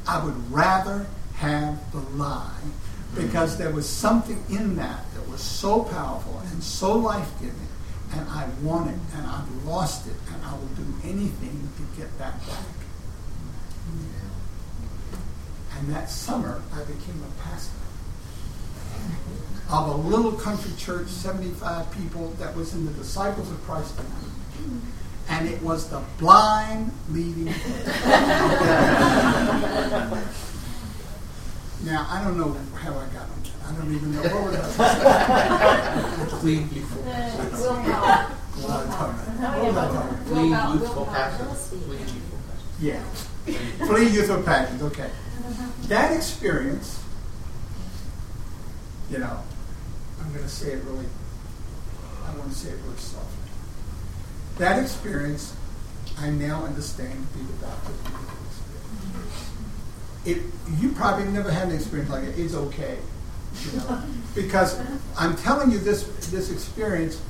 I 0.09 0.25
would 0.25 0.51
rather 0.51 1.07
have 1.37 1.93
the 1.93 2.01
lie 2.17 2.51
because 3.15 3.57
there 3.57 3.71
was 3.71 3.89
something 3.89 4.43
in 4.51 4.77
that 4.77 5.05
that 5.15 5.29
was 5.29 5.41
so 5.41 5.83
powerful 5.83 6.43
and 6.51 6.63
so 6.63 6.97
life 6.97 7.31
giving, 7.41 7.69
and 8.13 8.29
I 8.29 8.49
want 8.63 8.91
it, 8.91 8.99
and 9.15 9.27
I've 9.27 9.65
lost 9.65 10.07
it, 10.07 10.15
and 10.33 10.45
I 10.45 10.53
will 10.53 10.69
do 10.77 10.87
anything 11.05 11.69
to 11.77 12.01
get 12.01 12.17
that 12.19 12.47
back. 12.47 12.65
And 15.79 15.95
that 15.95 16.11
summer, 16.11 16.63
I 16.73 16.85
became 16.85 17.23
a 17.23 17.43
pastor 17.43 17.73
of 19.71 19.89
a 19.89 20.09
little 20.09 20.33
country 20.33 20.73
church, 20.79 21.09
75 21.09 21.91
people, 21.91 22.29
that 22.39 22.57
was 22.57 22.73
in 22.73 22.87
the 22.87 22.93
Disciples 22.93 23.51
of 23.51 23.63
Christ 23.65 23.95
And 25.29 25.49
it 25.49 25.61
was 25.61 25.91
the 25.91 26.01
blind 26.19 26.93
leading. 27.11 27.49
now, 31.87 32.07
I 32.11 32.25
don't 32.25 32.37
know 32.37 32.53
how 32.75 32.91
I 32.99 33.07
got 33.15 33.31
on 33.31 33.43
that. 33.45 33.53
I 33.65 33.73
don't 33.77 33.95
even 33.95 34.13
know. 34.13 34.23
What 34.23 34.53
was 34.53 34.81
I 34.81 36.27
Clean, 36.41 36.69
youthful 36.73 37.03
Willpower. 38.57 40.21
Clean, 40.27 40.51
youthful 40.51 41.07
passions. 41.07 41.69
Clean, 41.69 42.01
youthful 42.01 42.39
passions. 42.49 42.81
Yeah. 42.81 43.03
Flee 43.87 44.09
youthful 44.09 44.43
passions, 44.43 44.83
okay. 44.83 45.11
That 45.83 46.17
experience, 46.17 47.01
you 49.09 49.19
know, 49.19 49.39
I'm 50.21 50.33
going 50.33 50.43
to 50.43 50.51
say 50.51 50.73
it 50.73 50.83
really, 50.85 51.07
I 52.27 52.37
want 52.37 52.51
to 52.51 52.59
say 52.59 52.71
it 52.71 52.79
really 52.85 52.97
softly. 52.99 53.31
That 54.59 54.83
experience, 54.83 55.55
I 56.19 56.31
now 56.31 56.65
understand 56.65 57.29
to 57.33 57.39
be 57.39 57.45
the 57.45 57.53
baptism 57.65 58.07
of 58.07 58.13
the 58.13 58.19
Holy 58.19 58.36
Spirit. 60.27 60.43
It, 60.43 60.81
you 60.81 60.93
probably 60.93 61.25
never 61.27 61.51
had 61.51 61.69
an 61.69 61.75
experience 61.75 62.11
like 62.11 62.25
it. 62.25 62.39
It's 62.39 62.55
okay, 62.55 62.99
you 63.65 63.79
know, 63.79 64.03
because 64.35 64.81
I'm 65.17 65.37
telling 65.37 65.71
you 65.71 65.79
this 65.79 66.05
this 66.31 66.51
experience 66.51 67.21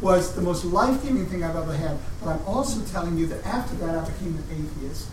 was 0.00 0.34
the 0.34 0.42
most 0.42 0.64
life-giving 0.64 1.26
thing 1.26 1.44
I've 1.44 1.56
ever 1.56 1.74
had. 1.74 1.98
But 2.20 2.30
I'm 2.30 2.46
also 2.46 2.84
telling 2.92 3.16
you 3.16 3.26
that 3.26 3.44
after 3.46 3.74
that, 3.76 3.96
I 3.96 4.04
became 4.10 4.36
an 4.36 4.44
atheist. 4.50 5.08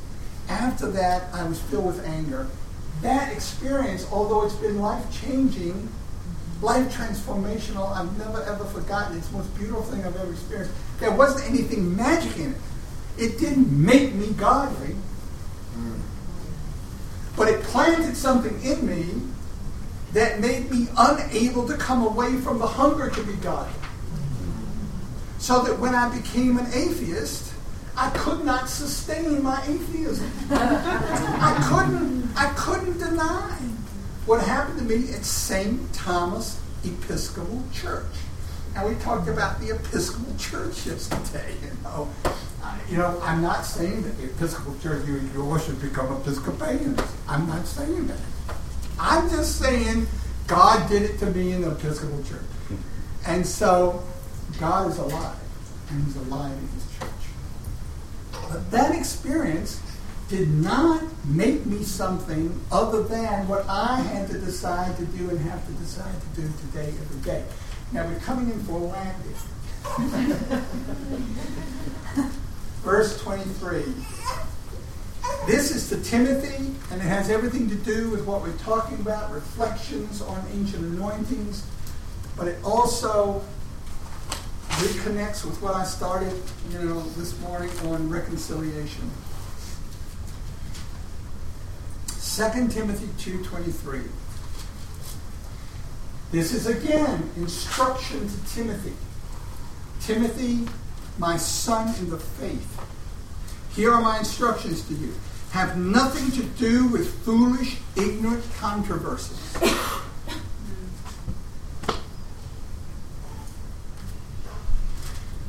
After 0.49 0.89
that, 0.91 1.33
I 1.33 1.43
was 1.43 1.61
filled 1.61 1.85
with 1.85 2.05
anger. 2.05 2.47
That 3.01 3.31
experience, 3.31 4.05
although 4.11 4.43
it's 4.43 4.55
been 4.55 4.79
life-changing, 4.79 5.89
life 6.61 6.93
transformational. 6.95 7.91
I've 7.95 8.17
never 8.17 8.43
ever 8.43 8.65
forgotten. 8.65 9.17
It's 9.17 9.27
the 9.27 9.37
most 9.37 9.55
beautiful 9.55 9.83
thing 9.83 10.05
I've 10.05 10.15
ever 10.15 10.31
experienced. 10.31 10.73
There 10.99 11.11
wasn't 11.11 11.49
anything 11.49 11.95
magic 11.95 12.37
in 12.37 12.51
it. 12.51 12.57
It 13.17 13.39
didn't 13.39 13.71
make 13.71 14.13
me 14.13 14.27
godly, 14.33 14.95
mm. 15.75 15.99
But 17.35 17.47
it 17.47 17.63
planted 17.63 18.15
something 18.15 18.61
in 18.63 18.85
me 18.85 19.05
that 20.13 20.39
made 20.39 20.69
me 20.69 20.87
unable 20.97 21.67
to 21.67 21.77
come 21.77 22.05
away 22.05 22.37
from 22.37 22.59
the 22.59 22.67
hunger 22.67 23.09
to 23.09 23.23
be 23.23 23.33
godly. 23.33 23.73
So 25.39 25.61
that 25.63 25.79
when 25.79 25.95
I 25.95 26.15
became 26.15 26.57
an 26.57 26.67
atheist, 26.73 27.53
I 27.97 28.09
could 28.11 28.45
not 28.45 28.69
sustain 28.69 29.43
my 29.43 29.61
atheism. 29.63 30.31
I 30.51 31.67
couldn't. 31.69 32.21
I 32.35 32.53
couldn't 32.55 32.97
deny 32.97 33.57
what 34.25 34.41
happened 34.41 34.79
to 34.79 34.85
me 34.85 35.13
at 35.13 35.25
St. 35.25 35.93
Thomas 35.93 36.59
Episcopal 36.85 37.63
Church. 37.73 38.05
And 38.75 38.87
we 38.87 38.95
talked 39.01 39.27
about 39.27 39.59
the 39.59 39.75
Episcopal 39.75 40.33
Church 40.37 40.85
yesterday. 40.85 41.55
You 41.61 41.71
know, 41.83 42.09
you 42.89 42.97
know, 42.97 43.19
I'm 43.23 43.41
not 43.41 43.65
saying 43.65 44.03
that 44.03 44.17
the 44.17 44.25
Episcopal 44.25 44.77
Church 44.79 45.07
you, 45.07 45.21
you 45.33 45.41
all 45.41 45.57
should 45.57 45.81
become 45.81 46.11
Episcopalians. 46.21 47.01
I'm 47.27 47.47
not 47.47 47.65
saying 47.65 48.07
that. 48.07 48.19
I'm 48.99 49.29
just 49.29 49.59
saying 49.59 50.07
God 50.47 50.89
did 50.89 51.03
it 51.03 51.17
to 51.19 51.27
me 51.27 51.53
in 51.53 51.61
the 51.61 51.71
Episcopal 51.71 52.21
Church, 52.23 52.41
and 53.25 53.45
so 53.45 54.03
God 54.59 54.91
is 54.91 54.97
alive, 54.97 55.37
and 55.89 56.03
He's 56.05 56.17
alive 56.17 56.51
in 56.51 56.67
His 56.67 56.99
church. 56.99 57.09
But 58.49 58.71
that 58.71 58.95
experience 58.95 59.81
did 60.27 60.49
not 60.49 61.03
make 61.25 61.65
me 61.65 61.83
something 61.83 62.59
other 62.71 63.03
than 63.03 63.47
what 63.47 63.65
I 63.67 63.99
had 63.99 64.29
to 64.29 64.39
decide 64.39 64.95
to 64.97 65.05
do 65.05 65.29
and 65.29 65.39
have 65.41 65.65
to 65.67 65.73
decide 65.73 66.13
to 66.21 66.41
do 66.41 66.49
today, 66.61 66.87
every 66.87 67.21
day. 67.21 67.43
Now 67.91 68.07
we're 68.07 68.19
coming 68.19 68.49
in 68.49 68.63
for 68.63 68.73
a 68.73 68.77
landing. 68.77 69.35
Verse 72.83 73.21
23. 73.21 73.83
This 75.45 75.71
is 75.71 75.89
to 75.89 76.01
Timothy, 76.03 76.73
and 76.91 77.01
it 77.01 77.05
has 77.05 77.29
everything 77.29 77.69
to 77.69 77.75
do 77.75 78.09
with 78.09 78.25
what 78.25 78.41
we're 78.41 78.57
talking 78.57 78.99
about 78.99 79.31
reflections 79.31 80.21
on 80.21 80.43
ancient 80.53 80.83
anointings, 80.83 81.65
but 82.35 82.47
it 82.47 82.57
also 82.63 83.41
reconnects 84.81 85.45
with 85.45 85.61
what 85.61 85.75
I 85.75 85.83
started, 85.83 86.33
you 86.71 86.79
know, 86.79 87.01
this 87.17 87.39
morning 87.41 87.69
on 87.85 88.09
reconciliation. 88.09 89.11
2 92.07 92.69
Timothy 92.69 93.09
2:23. 93.17 94.09
This 96.31 96.53
is 96.53 96.65
again 96.65 97.29
instruction 97.35 98.27
to 98.27 98.55
Timothy. 98.55 98.93
Timothy, 99.99 100.67
my 101.17 101.37
son 101.37 101.93
in 101.99 102.09
the 102.09 102.17
faith. 102.17 102.79
Here 103.75 103.93
are 103.93 104.01
my 104.01 104.19
instructions 104.19 104.87
to 104.87 104.93
you. 104.93 105.13
Have 105.51 105.77
nothing 105.77 106.31
to 106.31 106.43
do 106.57 106.87
with 106.87 107.23
foolish, 107.23 107.77
ignorant 107.95 108.43
controversies. 108.57 109.57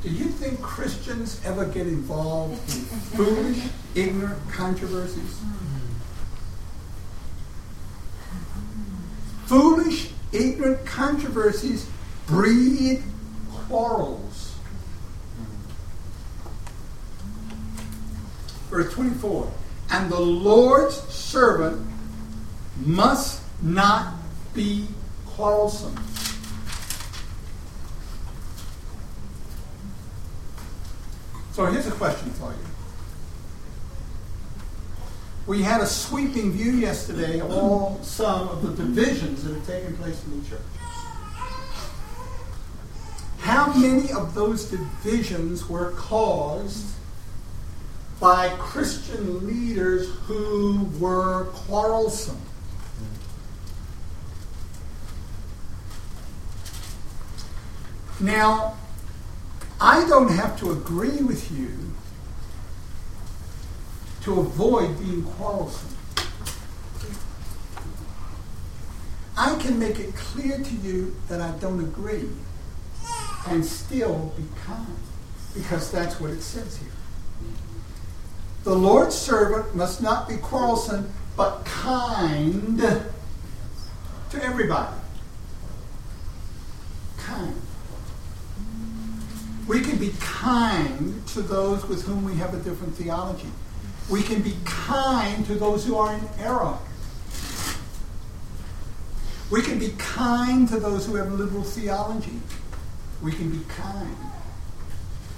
Do 0.03 0.09
you 0.09 0.25
think 0.25 0.61
Christians 0.61 1.41
ever 1.45 1.65
get 1.65 1.87
involved 1.87 2.55
in 2.75 2.83
foolish, 3.17 3.63
ignorant 3.95 4.51
controversies? 4.51 5.39
Foolish, 9.47 10.11
ignorant 10.33 10.85
controversies 10.85 11.87
breed 12.27 13.03
quarrels. 13.69 14.32
Verse 18.73 18.91
24 18.95 19.53
And 19.91 20.11
the 20.11 20.19
Lord's 20.19 20.97
servant 21.13 21.87
must 22.81 23.43
not 23.61 24.15
be 24.55 24.87
quarrelsome. 25.27 25.95
So 31.53 31.67
here's 31.67 31.87
a 31.87 31.91
question 31.91 32.31
for 32.31 32.51
you. 32.51 32.59
We 35.47 35.63
had 35.63 35.83
a 35.83 35.87
sweeping 35.87 36.53
view 36.53 36.73
yesterday 36.73 37.41
of 37.41 37.51
all 37.51 38.01
some 38.03 38.49
of 38.49 38.63
the 38.63 38.71
divisions 38.71 39.45
that 39.45 39.53
have 39.53 39.67
taken 39.67 39.95
place 39.99 40.25
in 40.25 40.43
the 40.43 40.49
church. 40.49 40.61
How 43.41 43.71
many 43.75 44.11
of 44.13 44.35
those 44.35 44.65
divisions 44.65 45.69
were 45.69 45.91
caused 45.91 46.87
by 48.23 48.51
Christian 48.51 49.49
leaders 49.49 50.09
who 50.27 50.89
were 51.01 51.47
quarrelsome? 51.47 52.41
Now, 58.21 58.77
I 59.81 60.07
don't 60.09 60.31
have 60.31 60.57
to 60.61 60.71
agree 60.71 61.21
with 61.21 61.51
you 61.51 61.77
to 64.21 64.39
avoid 64.39 65.01
being 65.01 65.25
quarrelsome. 65.25 65.97
I 69.37 69.57
can 69.57 69.81
make 69.81 69.99
it 69.99 70.15
clear 70.15 70.59
to 70.59 70.75
you 70.77 71.17
that 71.29 71.41
I 71.41 71.51
don't 71.59 71.81
agree 71.81 72.29
and 73.49 73.67
still 73.67 74.33
be 74.37 74.45
kind 74.65 74.87
because 75.55 75.91
that's 75.91 76.21
what 76.21 76.31
it 76.31 76.43
says 76.43 76.77
here. 76.77 76.89
The 78.65 78.75
Lord's 78.75 79.17
servant 79.17 79.75
must 79.75 80.01
not 80.01 80.29
be 80.29 80.37
quarrelsome, 80.37 81.13
but 81.37 81.65
kind 81.65 82.79
to 82.79 84.45
everybody. 84.45 84.97
Kind. 87.19 87.61
We 89.67 89.81
can 89.81 89.99
be 89.99 90.13
kind 90.21 91.27
to 91.29 91.43
those 91.43 91.87
with 91.87 92.05
whom 92.05 92.25
we 92.25 92.35
have 92.35 92.55
a 92.55 92.59
different 92.59 92.95
theology. 92.95 93.49
We 94.09 94.23
can 94.23 94.43
be 94.43 94.57
kind 94.65 95.45
to 95.47 95.55
those 95.55 95.85
who 95.85 95.97
are 95.97 96.15
in 96.15 96.29
error. 96.39 96.79
We 99.51 99.63
can 99.63 99.79
be 99.79 99.91
kind 99.99 100.69
to 100.69 100.81
those 100.81 101.07
who 101.07 101.17
have 101.17 101.33
liberal 101.33 101.63
theology. 101.63 102.41
We 103.23 103.33
can 103.33 103.51
be 103.51 103.65
kind. 103.69 104.17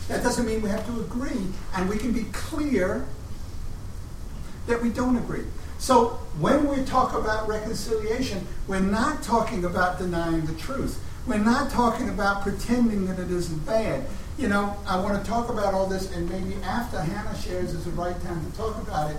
That 0.09 0.23
doesn't 0.23 0.47
mean 0.47 0.61
we 0.63 0.69
have 0.69 0.87
to 0.87 1.01
agree, 1.01 1.47
and 1.75 1.89
we 1.89 1.97
can 1.97 2.13
be 2.13 2.25
clear 2.33 3.07
that 4.67 4.83
we 4.83 4.91
don't 4.91 5.17
agree. 5.17 5.45
So 5.79 6.19
when 6.39 6.69
we 6.69 6.85
talk 6.85 7.15
about 7.15 7.49
reconciliation, 7.49 8.47
we're 8.67 8.81
not 8.81 9.23
talking 9.23 9.65
about 9.65 9.99
denying 9.99 10.47
the 10.47 10.55
truth. 10.55 11.03
We're 11.27 11.39
not 11.39 11.71
talking 11.71 12.09
about 12.11 12.43
pretending 12.43 13.07
that 13.07 13.19
it 13.19 13.31
isn't 13.31 13.65
bad. 13.67 14.07
You 14.37 14.49
know, 14.49 14.77
I 14.87 14.99
want 14.99 15.23
to 15.23 15.31
talk 15.31 15.49
about 15.49 15.75
all 15.75 15.87
this, 15.87 16.11
and 16.13 16.29
maybe 16.29 16.61
after 16.63 17.01
Hannah 17.01 17.39
shares 17.39 17.73
is 17.73 17.85
the 17.85 17.91
right 17.93 18.21
time 18.23 18.51
to 18.51 18.57
talk 18.57 18.77
about 18.83 19.11
it. 19.11 19.17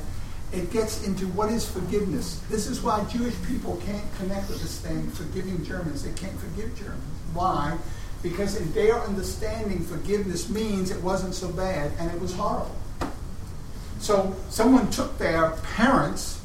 It 0.53 0.71
gets 0.71 1.05
into 1.05 1.25
what 1.27 1.51
is 1.51 1.67
forgiveness. 1.67 2.41
This 2.49 2.67
is 2.67 2.81
why 2.81 3.03
Jewish 3.05 3.35
people 3.47 3.81
can't 3.85 4.03
connect 4.17 4.49
with 4.49 4.61
this 4.61 4.79
thing, 4.79 5.09
forgiving 5.11 5.63
Germans. 5.65 6.03
They 6.03 6.13
can't 6.13 6.39
forgive 6.39 6.77
Germans. 6.77 7.03
Why? 7.33 7.77
Because 8.25 8.59
in 8.59 8.73
their 8.73 8.99
understanding, 9.01 9.81
forgiveness 9.81 10.49
means 10.49 10.89
it 10.89 10.99
wasn't 11.03 11.35
so 11.35 11.47
bad 11.49 11.91
and 11.99 12.09
it 12.09 12.19
was 12.19 12.33
horrible. 12.33 12.75
So 13.99 14.35
someone 14.49 14.89
took 14.89 15.19
their 15.19 15.51
parents 15.75 16.41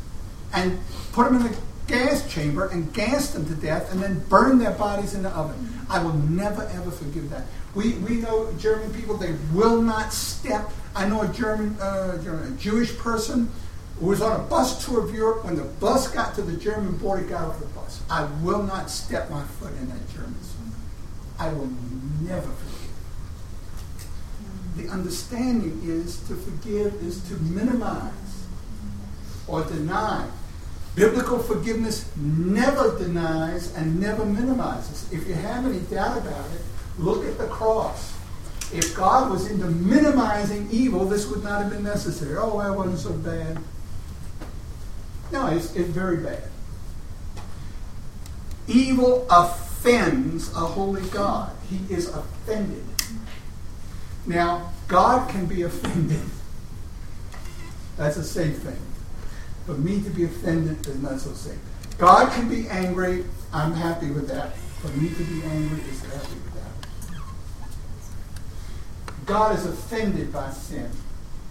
and 0.52 0.78
put 1.12 1.24
them 1.24 1.36
in 1.36 1.50
the 1.50 1.56
gas 1.86 2.30
chamber 2.30 2.66
and 2.66 2.92
gassed 2.92 3.32
them 3.32 3.46
to 3.46 3.54
death 3.54 3.90
and 3.90 4.02
then 4.02 4.22
burned 4.28 4.60
their 4.60 4.72
bodies 4.72 5.14
in 5.14 5.22
the 5.22 5.30
oven. 5.30 5.72
I 5.88 6.02
will 6.04 6.12
never 6.12 6.64
ever 6.64 6.90
forgive 6.90 7.30
that. 7.30 7.44
We, 7.74 7.94
we 7.94 8.16
know 8.16 8.52
German 8.58 8.92
people, 8.92 9.16
they 9.16 9.34
will 9.54 9.80
not 9.80 10.12
step. 10.12 10.70
I 10.94 11.08
know 11.08 11.22
a 11.22 11.28
German, 11.28 11.80
uh, 11.80 12.18
a 12.22 12.50
Jewish 12.58 12.94
person 12.98 13.50
who 13.98 14.08
was 14.08 14.20
on 14.20 14.38
a 14.38 14.44
bus 14.44 14.84
tour 14.84 15.02
of 15.02 15.14
Europe. 15.14 15.46
When 15.46 15.56
the 15.56 15.64
bus 15.64 16.08
got 16.08 16.34
to 16.34 16.42
the 16.42 16.58
German 16.58 16.98
border, 16.98 17.22
got 17.22 17.48
off 17.48 17.58
the 17.58 17.64
bus. 17.68 18.02
I 18.10 18.24
will 18.42 18.64
not 18.64 18.90
step 18.90 19.30
my 19.30 19.44
foot 19.44 19.72
in 19.80 19.88
that 19.88 20.10
German. 20.10 20.36
I 21.40 21.52
will 21.52 21.70
never 22.20 22.42
forgive. 22.42 22.90
The 24.76 24.88
understanding 24.88 25.80
is 25.82 26.20
to 26.28 26.36
forgive 26.36 26.94
is 27.02 27.26
to 27.28 27.34
minimize 27.34 28.46
or 29.48 29.64
deny 29.64 30.28
Biblical 30.94 31.38
forgiveness 31.38 32.10
never 32.16 32.98
denies 32.98 33.74
and 33.76 34.00
never 34.00 34.24
minimizes. 34.24 35.10
If 35.12 35.28
you 35.28 35.34
have 35.34 35.64
any 35.64 35.78
doubt 35.80 36.18
about 36.18 36.46
it, 36.52 36.60
look 36.98 37.24
at 37.24 37.38
the 37.38 37.46
cross. 37.46 38.16
If 38.72 38.96
God 38.96 39.30
was 39.30 39.50
into 39.50 39.66
minimizing 39.66 40.68
evil, 40.70 41.04
this 41.04 41.26
would 41.28 41.44
not 41.44 41.62
have 41.62 41.70
been 41.70 41.84
necessary. 41.84 42.36
Oh, 42.36 42.60
that 42.60 42.76
wasn't 42.76 42.98
so 42.98 43.12
bad. 43.12 43.58
No, 45.32 45.46
it's, 45.46 45.74
it's 45.76 45.88
very 45.88 46.18
bad. 46.18 46.42
Evil 48.66 49.26
offends 49.80 50.52
a 50.52 50.60
holy 50.60 51.02
God. 51.08 51.56
He 51.68 51.80
is 51.92 52.08
offended. 52.08 52.84
Now, 54.26 54.72
God 54.88 55.30
can 55.30 55.46
be 55.46 55.62
offended. 55.62 56.20
That's 57.96 58.18
a 58.18 58.24
safe 58.24 58.58
thing. 58.58 58.80
For 59.64 59.72
me 59.74 60.02
to 60.02 60.10
be 60.10 60.24
offended 60.24 60.86
is 60.86 61.02
not 61.02 61.20
so 61.20 61.32
safe. 61.32 61.58
God 61.98 62.30
can 62.32 62.48
be 62.48 62.68
angry. 62.68 63.24
I'm 63.52 63.72
happy 63.72 64.10
with 64.10 64.28
that. 64.28 64.56
For 64.82 64.88
me 64.88 65.08
to 65.08 65.24
be 65.24 65.42
angry 65.44 65.80
is 65.88 66.02
happy 66.02 66.34
with 66.34 66.54
that. 66.54 67.16
God 69.26 69.58
is 69.58 69.64
offended 69.66 70.32
by 70.32 70.50
sin. 70.50 70.90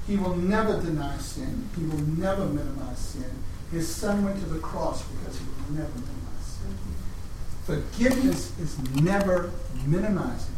He 0.07 0.17
will 0.17 0.35
never 0.35 0.79
deny 0.81 1.17
sin. 1.17 1.69
He 1.75 1.83
will 1.83 1.99
never 1.99 2.45
minimize 2.45 2.97
sin. 2.97 3.31
His 3.71 3.87
son 3.87 4.23
went 4.23 4.39
to 4.39 4.45
the 4.45 4.59
cross 4.59 5.03
because 5.03 5.37
he 5.37 5.45
will 5.45 5.79
never 5.79 5.93
minimize 5.93 6.45
sin. 6.45 6.77
Forgiveness 7.65 8.57
is 8.59 8.77
never 8.95 9.51
minimizing. 9.85 10.55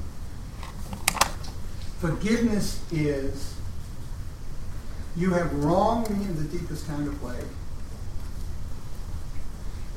Forgiveness 2.00 2.82
is 2.92 3.56
you 5.16 5.32
have 5.32 5.54
wronged 5.64 6.10
me 6.10 6.26
in 6.26 6.36
the 6.38 6.58
deepest 6.58 6.88
kind 6.88 7.08
of 7.08 7.22
way. 7.22 7.40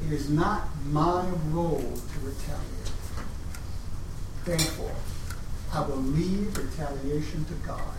It 0.07 0.13
is 0.13 0.29
not 0.29 0.69
my 0.87 1.25
role 1.51 1.79
to 1.79 2.19
retaliate. 2.27 2.93
Therefore, 4.45 4.95
I 5.73 5.81
will 5.81 5.97
leave 5.97 6.57
retaliation 6.57 7.45
to 7.47 7.55
God, 7.67 7.95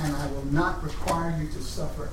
and 0.00 0.16
I 0.16 0.26
will 0.28 0.46
not 0.46 0.82
require 0.82 1.38
you 1.40 1.48
to 1.48 1.62
suffer 1.62 2.06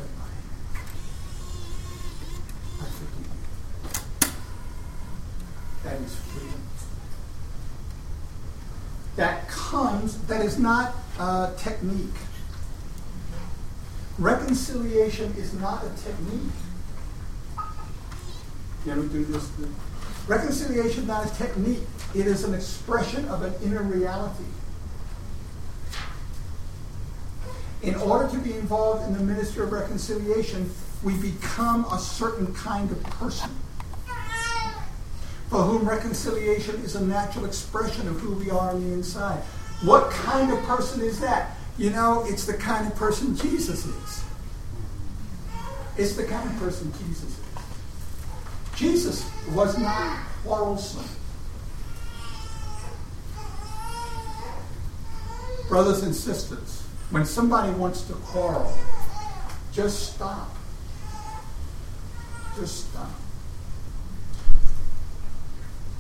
That 9.20 9.50
comes, 9.50 10.18
that 10.28 10.46
is 10.46 10.58
not 10.58 10.96
a 11.20 11.52
technique 11.58 12.16
Reconciliation 14.20 15.34
is 15.38 15.54
not 15.54 15.86
a 15.86 15.90
technique. 15.90 16.52
You 18.86 18.92
ever 18.92 19.04
do 19.04 19.24
this? 19.24 19.50
Reconciliation 20.28 21.04
is 21.04 21.08
not 21.08 21.26
a 21.26 21.36
technique. 21.38 21.84
It 22.14 22.28
is 22.28 22.44
an 22.44 22.54
expression 22.54 23.30
of 23.30 23.44
an 23.44 23.54
inner 23.64 23.82
reality. 23.82 24.44
In 27.82 27.96
order 27.96 28.30
to 28.30 28.38
be 28.40 28.54
involved 28.54 29.08
in 29.08 29.14
the 29.14 29.24
ministry 29.24 29.64
of 29.64 29.72
reconciliation, 29.72 30.70
we 31.02 31.14
become 31.18 31.86
a 31.86 31.98
certain 31.98 32.54
kind 32.54 32.92
of 32.92 33.02
person 33.04 33.52
for 35.50 35.64
whom 35.64 35.88
reconciliation 35.88 36.76
is 36.84 36.96
a 36.96 37.04
natural 37.04 37.46
expression 37.46 38.08
of 38.08 38.20
who 38.20 38.36
we 38.36 38.52
are 38.52 38.70
on 38.70 38.84
the 38.88 38.94
inside. 38.94 39.40
What 39.82 40.12
kind 40.12 40.52
of 40.52 40.62
person 40.64 41.02
is 41.02 41.20
that? 41.22 41.58
You 41.78 41.90
know, 41.90 42.24
it's 42.28 42.46
the 42.46 42.54
kind 42.54 42.86
of 42.86 42.96
person 42.96 43.36
Jesus 43.36 43.86
is. 43.86 44.24
It's 45.98 46.16
the 46.16 46.26
kind 46.26 46.48
of 46.50 46.56
person 46.60 46.94
Jesus 47.08 47.24
is. 47.24 47.40
Jesus 48.76 49.30
was 49.54 49.78
not 49.78 50.20
quarrelsome. 50.44 51.06
Brothers 55.68 56.04
and 56.04 56.16
sisters, 56.16 56.84
when 57.10 57.26
somebody 57.26 57.72
wants 57.74 58.02
to 58.04 58.14
quarrel, 58.14 58.74
just 59.72 60.14
stop. 60.14 60.56
Just 62.58 62.90
stop. 62.92 63.12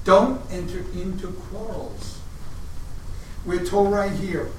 Don't 0.09 0.41
enter 0.51 0.79
into 0.95 1.27
quarrels. 1.27 2.17
We're 3.45 3.63
told 3.63 3.91
right 3.91 4.11
here 4.11 4.49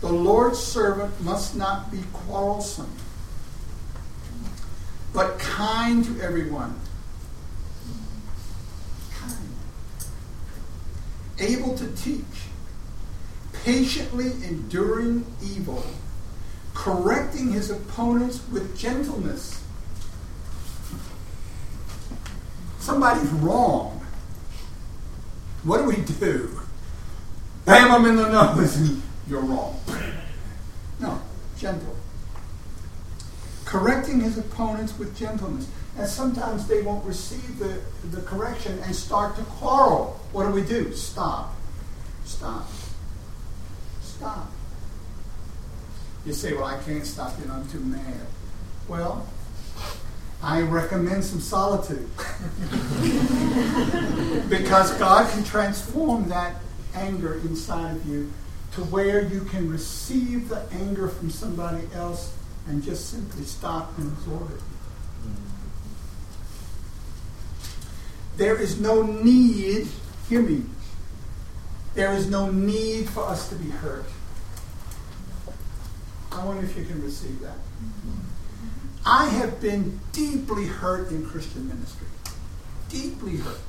the 0.00 0.12
Lord's 0.12 0.58
servant 0.58 1.20
must 1.20 1.54
not 1.54 1.92
be 1.92 2.00
quarrelsome, 2.12 2.90
but 5.14 5.38
kind 5.38 6.04
to 6.06 6.20
everyone. 6.20 6.80
Kind. 9.16 9.54
Able 11.38 11.78
to 11.78 11.86
teach, 11.92 12.24
patiently 13.52 14.32
enduring 14.44 15.24
evil, 15.40 15.84
correcting 16.74 17.52
his 17.52 17.70
opponents 17.70 18.40
with 18.50 18.76
gentleness. 18.76 19.62
Somebody's 22.80 23.30
wrong. 23.30 24.05
What 25.66 25.78
do 25.78 25.84
we 25.84 25.96
do? 25.96 26.60
Bam 27.64 27.90
them 27.90 28.10
in 28.10 28.16
the 28.16 28.30
nose 28.30 28.76
and 28.76 29.02
you're 29.28 29.40
wrong. 29.40 29.80
No, 31.00 31.20
gentle. 31.58 31.96
Correcting 33.64 34.20
his 34.20 34.38
opponents 34.38 34.96
with 34.96 35.16
gentleness. 35.18 35.68
And 35.98 36.06
sometimes 36.06 36.68
they 36.68 36.82
won't 36.82 37.04
receive 37.04 37.58
the, 37.58 37.80
the 38.12 38.22
correction 38.22 38.78
and 38.84 38.94
start 38.94 39.34
to 39.36 39.42
quarrel. 39.42 40.20
What 40.30 40.46
do 40.46 40.52
we 40.52 40.62
do? 40.62 40.92
Stop. 40.94 41.52
Stop. 42.24 42.68
Stop. 44.02 44.52
You 46.24 46.32
say, 46.32 46.54
well, 46.54 46.66
I 46.66 46.80
can't 46.82 47.04
stop 47.04 47.32
you, 47.40 47.50
I'm 47.50 47.68
too 47.68 47.80
mad. 47.80 48.26
Well, 48.86 49.26
I 50.46 50.62
recommend 50.62 51.24
some 51.24 51.40
solitude. 51.40 52.08
because 54.48 54.92
God 54.96 55.28
can 55.32 55.42
transform 55.42 56.28
that 56.28 56.54
anger 56.94 57.34
inside 57.38 57.96
of 57.96 58.06
you 58.06 58.32
to 58.74 58.84
where 58.84 59.22
you 59.24 59.40
can 59.40 59.68
receive 59.68 60.48
the 60.48 60.62
anger 60.70 61.08
from 61.08 61.30
somebody 61.30 61.88
else 61.92 62.32
and 62.68 62.80
just 62.80 63.10
simply 63.10 63.42
stop 63.42 63.98
and 63.98 64.12
absorb 64.12 64.52
it. 64.52 64.60
There 68.36 68.54
is 68.54 68.80
no 68.80 69.02
need, 69.02 69.88
hear 70.28 70.42
me, 70.42 70.62
there 71.94 72.12
is 72.12 72.30
no 72.30 72.52
need 72.52 73.08
for 73.08 73.24
us 73.24 73.48
to 73.48 73.56
be 73.56 73.70
hurt. 73.70 74.04
I 76.30 76.44
wonder 76.44 76.62
if 76.62 76.76
you 76.76 76.84
can 76.84 77.02
receive 77.02 77.40
that. 77.40 77.56
I 79.08 79.26
have 79.26 79.60
been 79.60 80.00
deeply 80.10 80.66
hurt 80.66 81.10
in 81.10 81.24
Christian 81.24 81.68
ministry. 81.68 82.08
Deeply 82.88 83.36
hurt. 83.36 83.60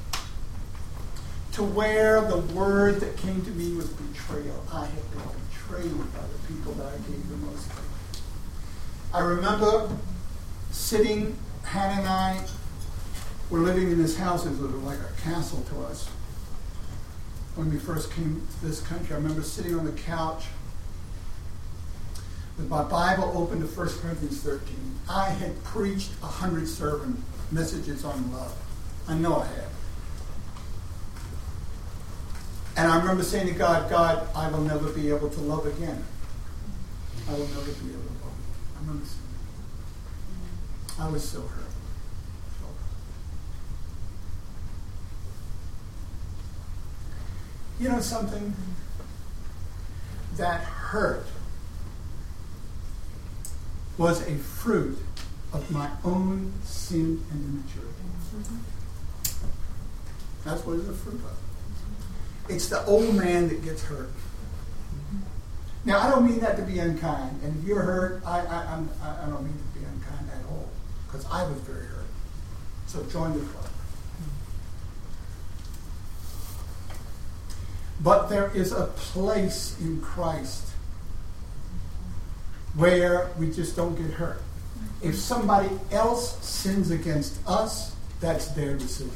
To 1.53 1.63
where 1.63 2.21
the 2.21 2.37
word 2.37 2.99
that 3.01 3.17
came 3.17 3.45
to 3.45 3.51
me 3.51 3.75
was 3.75 3.87
betrayal. 3.87 4.63
I 4.73 4.87
have 4.87 5.11
been 5.11 5.21
betrayed 5.51 5.95
by 6.13 6.21
the 6.21 6.47
people 6.47 6.73
that 6.73 6.87
I 6.87 6.97
gave 6.97 7.29
the 7.29 7.37
most. 7.37 7.69
I 9.13 9.19
remember 9.19 9.95
sitting, 10.71 11.37
Hannah 11.63 12.01
and 12.01 12.09
I 12.09 12.43
were 13.51 13.59
living 13.59 13.91
in 13.91 14.01
this 14.01 14.17
house. 14.17 14.43
It 14.43 14.49
was 14.49 14.59
like 14.59 14.99
a 14.99 15.21
castle 15.21 15.63
to 15.69 15.81
us. 15.81 16.07
When 17.53 17.69
we 17.71 17.77
first 17.77 18.11
came 18.11 18.47
to 18.59 18.65
this 18.65 18.81
country, 18.81 19.13
I 19.13 19.19
remember 19.19 19.43
sitting 19.43 19.75
on 19.75 19.85
the 19.85 19.91
couch 19.91 20.45
with 22.57 22.69
my 22.69 22.83
Bible 22.83 23.31
open 23.35 23.59
to 23.59 23.67
1 23.67 23.87
Corinthians 24.01 24.41
13. 24.41 24.75
I 25.09 25.29
had 25.29 25.63
preached 25.63 26.09
a 26.23 26.25
hundred 26.25 26.67
sermon 26.67 27.23
messages 27.51 28.03
on 28.03 28.31
love. 28.33 28.55
I 29.07 29.15
know 29.15 29.37
I 29.37 29.45
had. 29.45 29.63
And 32.75 32.91
I 32.91 32.99
remember 32.99 33.23
saying 33.23 33.47
to 33.47 33.53
God, 33.53 33.89
God, 33.89 34.27
I 34.35 34.49
will 34.49 34.61
never 34.61 34.89
be 34.91 35.09
able 35.09 35.29
to 35.29 35.39
love 35.41 35.65
again. 35.65 36.03
I 37.27 37.31
will 37.31 37.47
never 37.47 37.71
be 37.71 37.89
able 37.91 38.03
to 38.03 38.23
love 38.23 38.33
again. 38.33 38.75
I 38.75 38.79
remember 38.81 39.05
saying 39.05 39.21
that. 40.97 41.03
I 41.03 41.09
was 41.09 41.27
so 41.27 41.41
hurt. 41.41 41.63
You 47.79 47.89
know 47.89 47.99
something? 47.99 48.53
That 50.37 50.61
hurt 50.61 51.25
was 53.97 54.21
a 54.27 54.35
fruit 54.35 54.97
of 55.53 55.69
my 55.71 55.89
own 56.03 56.53
sin 56.63 57.23
and 57.31 57.43
immaturity. 57.43 57.93
That's 60.43 60.65
what 60.65 60.79
it's 60.79 60.87
a 60.87 60.93
fruit 60.93 61.15
of. 61.15 61.37
It's 62.49 62.69
the 62.69 62.85
old 62.85 63.15
man 63.15 63.49
that 63.49 63.63
gets 63.63 63.83
hurt. 63.83 64.09
Now, 65.83 65.99
I 65.99 66.09
don't 66.09 66.25
mean 66.25 66.39
that 66.39 66.57
to 66.57 66.63
be 66.63 66.79
unkind. 66.79 67.39
And 67.43 67.57
if 67.57 67.67
you're 67.67 67.81
hurt, 67.81 68.21
I, 68.25 68.39
I, 68.39 68.73
I'm, 68.73 68.89
I 69.01 69.25
don't 69.27 69.43
mean 69.43 69.57
to 69.57 69.79
be 69.79 69.85
unkind 69.85 70.29
at 70.29 70.45
all. 70.49 70.69
Because 71.05 71.25
I 71.31 71.43
was 71.49 71.59
very 71.61 71.85
hurt. 71.85 72.05
So 72.87 73.03
join 73.05 73.33
the 73.33 73.45
club. 73.45 73.69
But 78.01 78.27
there 78.27 78.51
is 78.53 78.71
a 78.71 78.85
place 78.85 79.75
in 79.79 80.01
Christ 80.01 80.71
where 82.77 83.31
we 83.37 83.51
just 83.51 83.75
don't 83.75 83.95
get 83.95 84.11
hurt. 84.11 84.41
If 85.01 85.09
mm-hmm. 85.09 85.13
somebody 85.13 85.69
else 85.91 86.43
sins 86.45 86.91
against 86.91 87.39
us, 87.47 87.95
that's 88.21 88.47
their 88.49 88.75
decision. 88.75 89.11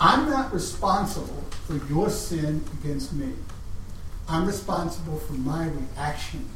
I'm 0.00 0.28
not 0.28 0.52
responsible 0.52 1.44
for 1.66 1.76
your 1.88 2.10
sin 2.10 2.62
against 2.80 3.12
me. 3.12 3.32
I'm 4.28 4.46
responsible 4.46 5.18
for 5.18 5.32
my 5.34 5.68
reaction 5.68 6.46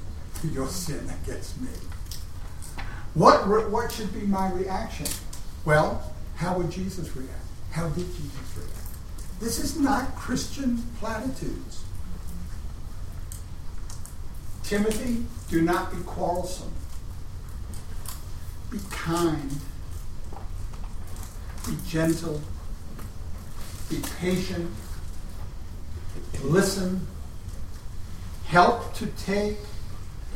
to 0.40 0.48
your 0.48 0.68
sin 0.68 1.10
against 1.22 1.60
me. 1.60 1.70
What, 3.14 3.70
what 3.70 3.92
should 3.92 4.12
be 4.12 4.26
my 4.26 4.50
reaction? 4.52 5.06
Well, 5.64 6.12
how 6.36 6.56
would 6.58 6.70
Jesus 6.70 7.14
react? 7.16 7.32
How 7.70 7.88
did 7.88 8.06
Jesus 8.06 8.56
react? 8.56 9.40
This 9.40 9.58
is 9.58 9.78
not 9.78 10.14
Christian 10.16 10.82
platitudes. 10.98 11.84
Timothy, 14.70 15.26
do 15.48 15.62
not 15.62 15.90
be 15.90 16.00
quarrelsome. 16.04 16.70
Be 18.70 18.78
kind. 18.88 19.50
Be 21.66 21.76
gentle. 21.88 22.40
Be 23.88 24.00
patient. 24.20 24.70
Listen. 26.44 27.04
Help 28.46 28.94
to 28.94 29.06
take 29.06 29.56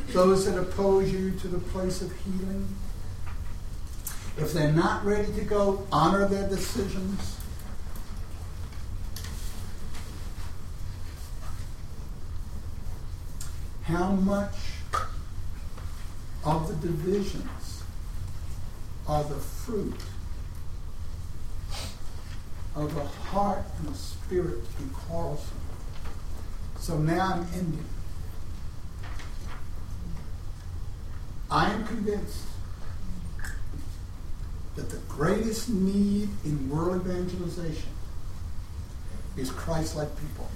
those 0.07 0.45
that 0.47 0.59
oppose 0.59 1.13
you 1.13 1.31
to 1.39 1.47
the 1.47 1.59
place 1.59 2.01
of 2.01 2.11
healing. 2.25 2.75
If 4.37 4.51
they're 4.51 4.73
not 4.73 5.05
ready 5.05 5.31
to 5.31 5.45
go, 5.45 5.87
honor 5.93 6.27
their 6.27 6.49
decisions. 6.49 7.37
How 13.85 14.09
much 14.09 14.55
of 16.43 16.67
the 16.67 16.87
divisions 16.87 17.83
are 19.07 19.23
the 19.23 19.35
fruit 19.35 20.01
of 22.75 22.97
a 22.97 23.05
heart 23.05 23.63
and 23.77 23.93
a 23.93 23.97
spirit 23.97 24.63
be 24.79 24.85
quarrelsome? 24.91 25.59
So 26.79 26.97
now 26.97 27.33
I'm 27.35 27.47
ending. 27.53 27.85
I 31.51 31.71
am 31.71 31.85
convinced 31.85 32.41
that 34.75 34.89
the 34.89 34.97
greatest 35.07 35.69
need 35.69 36.29
in 36.43 36.69
world 36.71 37.05
evangelization 37.05 37.89
is 39.37 39.51
Christ 39.51 39.95
like 39.95 40.09
people. 40.19 40.49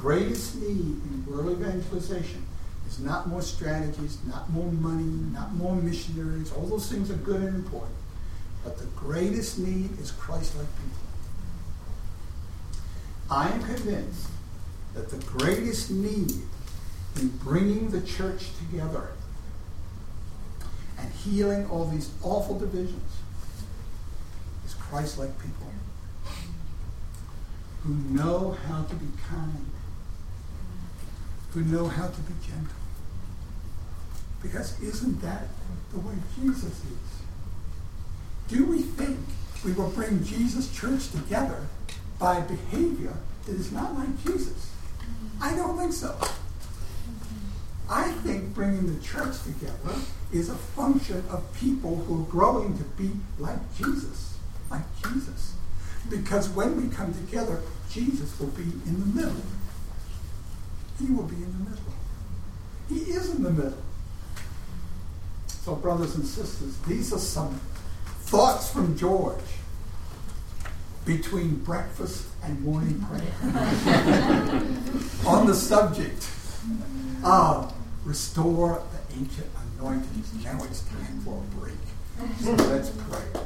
Greatest 0.00 0.54
need 0.56 0.70
in 0.70 1.24
world 1.26 1.50
evangelization 1.50 2.46
is 2.86 3.00
not 3.00 3.28
more 3.28 3.42
strategies, 3.42 4.18
not 4.26 4.48
more 4.50 4.70
money, 4.70 5.10
not 5.32 5.52
more 5.54 5.74
missionaries. 5.74 6.52
All 6.52 6.66
those 6.66 6.90
things 6.90 7.10
are 7.10 7.16
good 7.16 7.42
and 7.42 7.56
important. 7.56 7.96
But 8.62 8.78
the 8.78 8.86
greatest 8.86 9.58
need 9.58 9.98
is 9.98 10.12
Christ 10.12 10.56
like 10.56 10.68
people. 10.76 11.08
I 13.28 13.48
am 13.50 13.62
convinced 13.62 14.28
that 14.94 15.10
the 15.10 15.18
greatest 15.26 15.90
need 15.90 16.32
in 17.16 17.28
bringing 17.38 17.90
the 17.90 18.00
church 18.00 18.46
together 18.58 19.08
and 20.98 21.12
healing 21.12 21.68
all 21.70 21.86
these 21.86 22.10
awful 22.22 22.56
divisions 22.58 23.12
is 24.64 24.74
Christ 24.74 25.18
like 25.18 25.36
people 25.40 25.72
who 27.82 27.94
know 27.94 28.56
how 28.66 28.82
to 28.84 28.94
be 28.94 29.06
kind, 29.28 29.66
who 31.50 31.62
know 31.62 31.88
how 31.88 32.08
to 32.08 32.20
be 32.22 32.34
gentle. 32.46 32.74
Because 34.42 34.80
isn't 34.80 35.20
that 35.22 35.44
the 35.92 36.00
way 36.00 36.14
Jesus 36.40 36.64
is? 36.64 37.18
Do 38.48 38.64
we 38.66 38.82
think 38.82 39.18
we 39.64 39.72
will 39.72 39.90
bring 39.90 40.24
Jesus' 40.24 40.72
church 40.74 41.10
together 41.10 41.66
by 42.18 42.40
behavior 42.40 43.14
that 43.46 43.54
is 43.54 43.72
not 43.72 43.94
like 43.94 44.24
Jesus? 44.24 44.70
I 45.40 45.54
don't 45.54 45.76
think 45.78 45.92
so. 45.92 46.16
I 47.90 48.10
think 48.22 48.54
bringing 48.54 48.94
the 48.94 49.02
church 49.02 49.42
together 49.42 49.98
is 50.32 50.50
a 50.50 50.54
function 50.54 51.24
of 51.30 51.42
people 51.58 51.96
who 51.96 52.22
are 52.22 52.26
growing 52.26 52.76
to 52.76 52.84
be 52.84 53.10
like 53.38 53.58
Jesus, 53.76 54.36
like 54.70 54.82
Jesus. 55.02 55.54
Because 56.10 56.48
when 56.50 56.80
we 56.80 56.94
come 56.94 57.14
together, 57.14 57.62
Jesus 57.90 58.38
will 58.38 58.48
be 58.48 58.62
in 58.62 59.00
the 59.00 59.22
middle. 59.22 59.42
He 60.98 61.12
will 61.12 61.24
be 61.24 61.36
in 61.36 61.52
the 61.52 61.70
middle. 61.70 61.92
He 62.88 63.12
is 63.12 63.34
in 63.34 63.42
the 63.42 63.50
middle. 63.50 63.82
So, 65.46 65.74
brothers 65.74 66.14
and 66.14 66.24
sisters, 66.26 66.76
these 66.86 67.12
are 67.12 67.18
some 67.18 67.60
thoughts 68.22 68.70
from 68.70 68.96
George 68.96 69.38
between 71.04 71.56
breakfast 71.56 72.26
and 72.42 72.60
morning 72.60 73.00
prayer 73.00 73.32
on 75.26 75.46
the 75.46 75.54
subject 75.54 76.28
of 77.24 77.72
restore 78.04 78.82
the 78.92 79.14
ancient 79.16 79.46
anointings. 79.78 80.44
Now 80.44 80.62
it's 80.64 80.82
time 80.82 81.20
for 81.24 81.38
a 81.38 81.56
break. 81.58 81.74
So 82.40 82.52
let's 82.52 82.90
pray. 82.90 83.40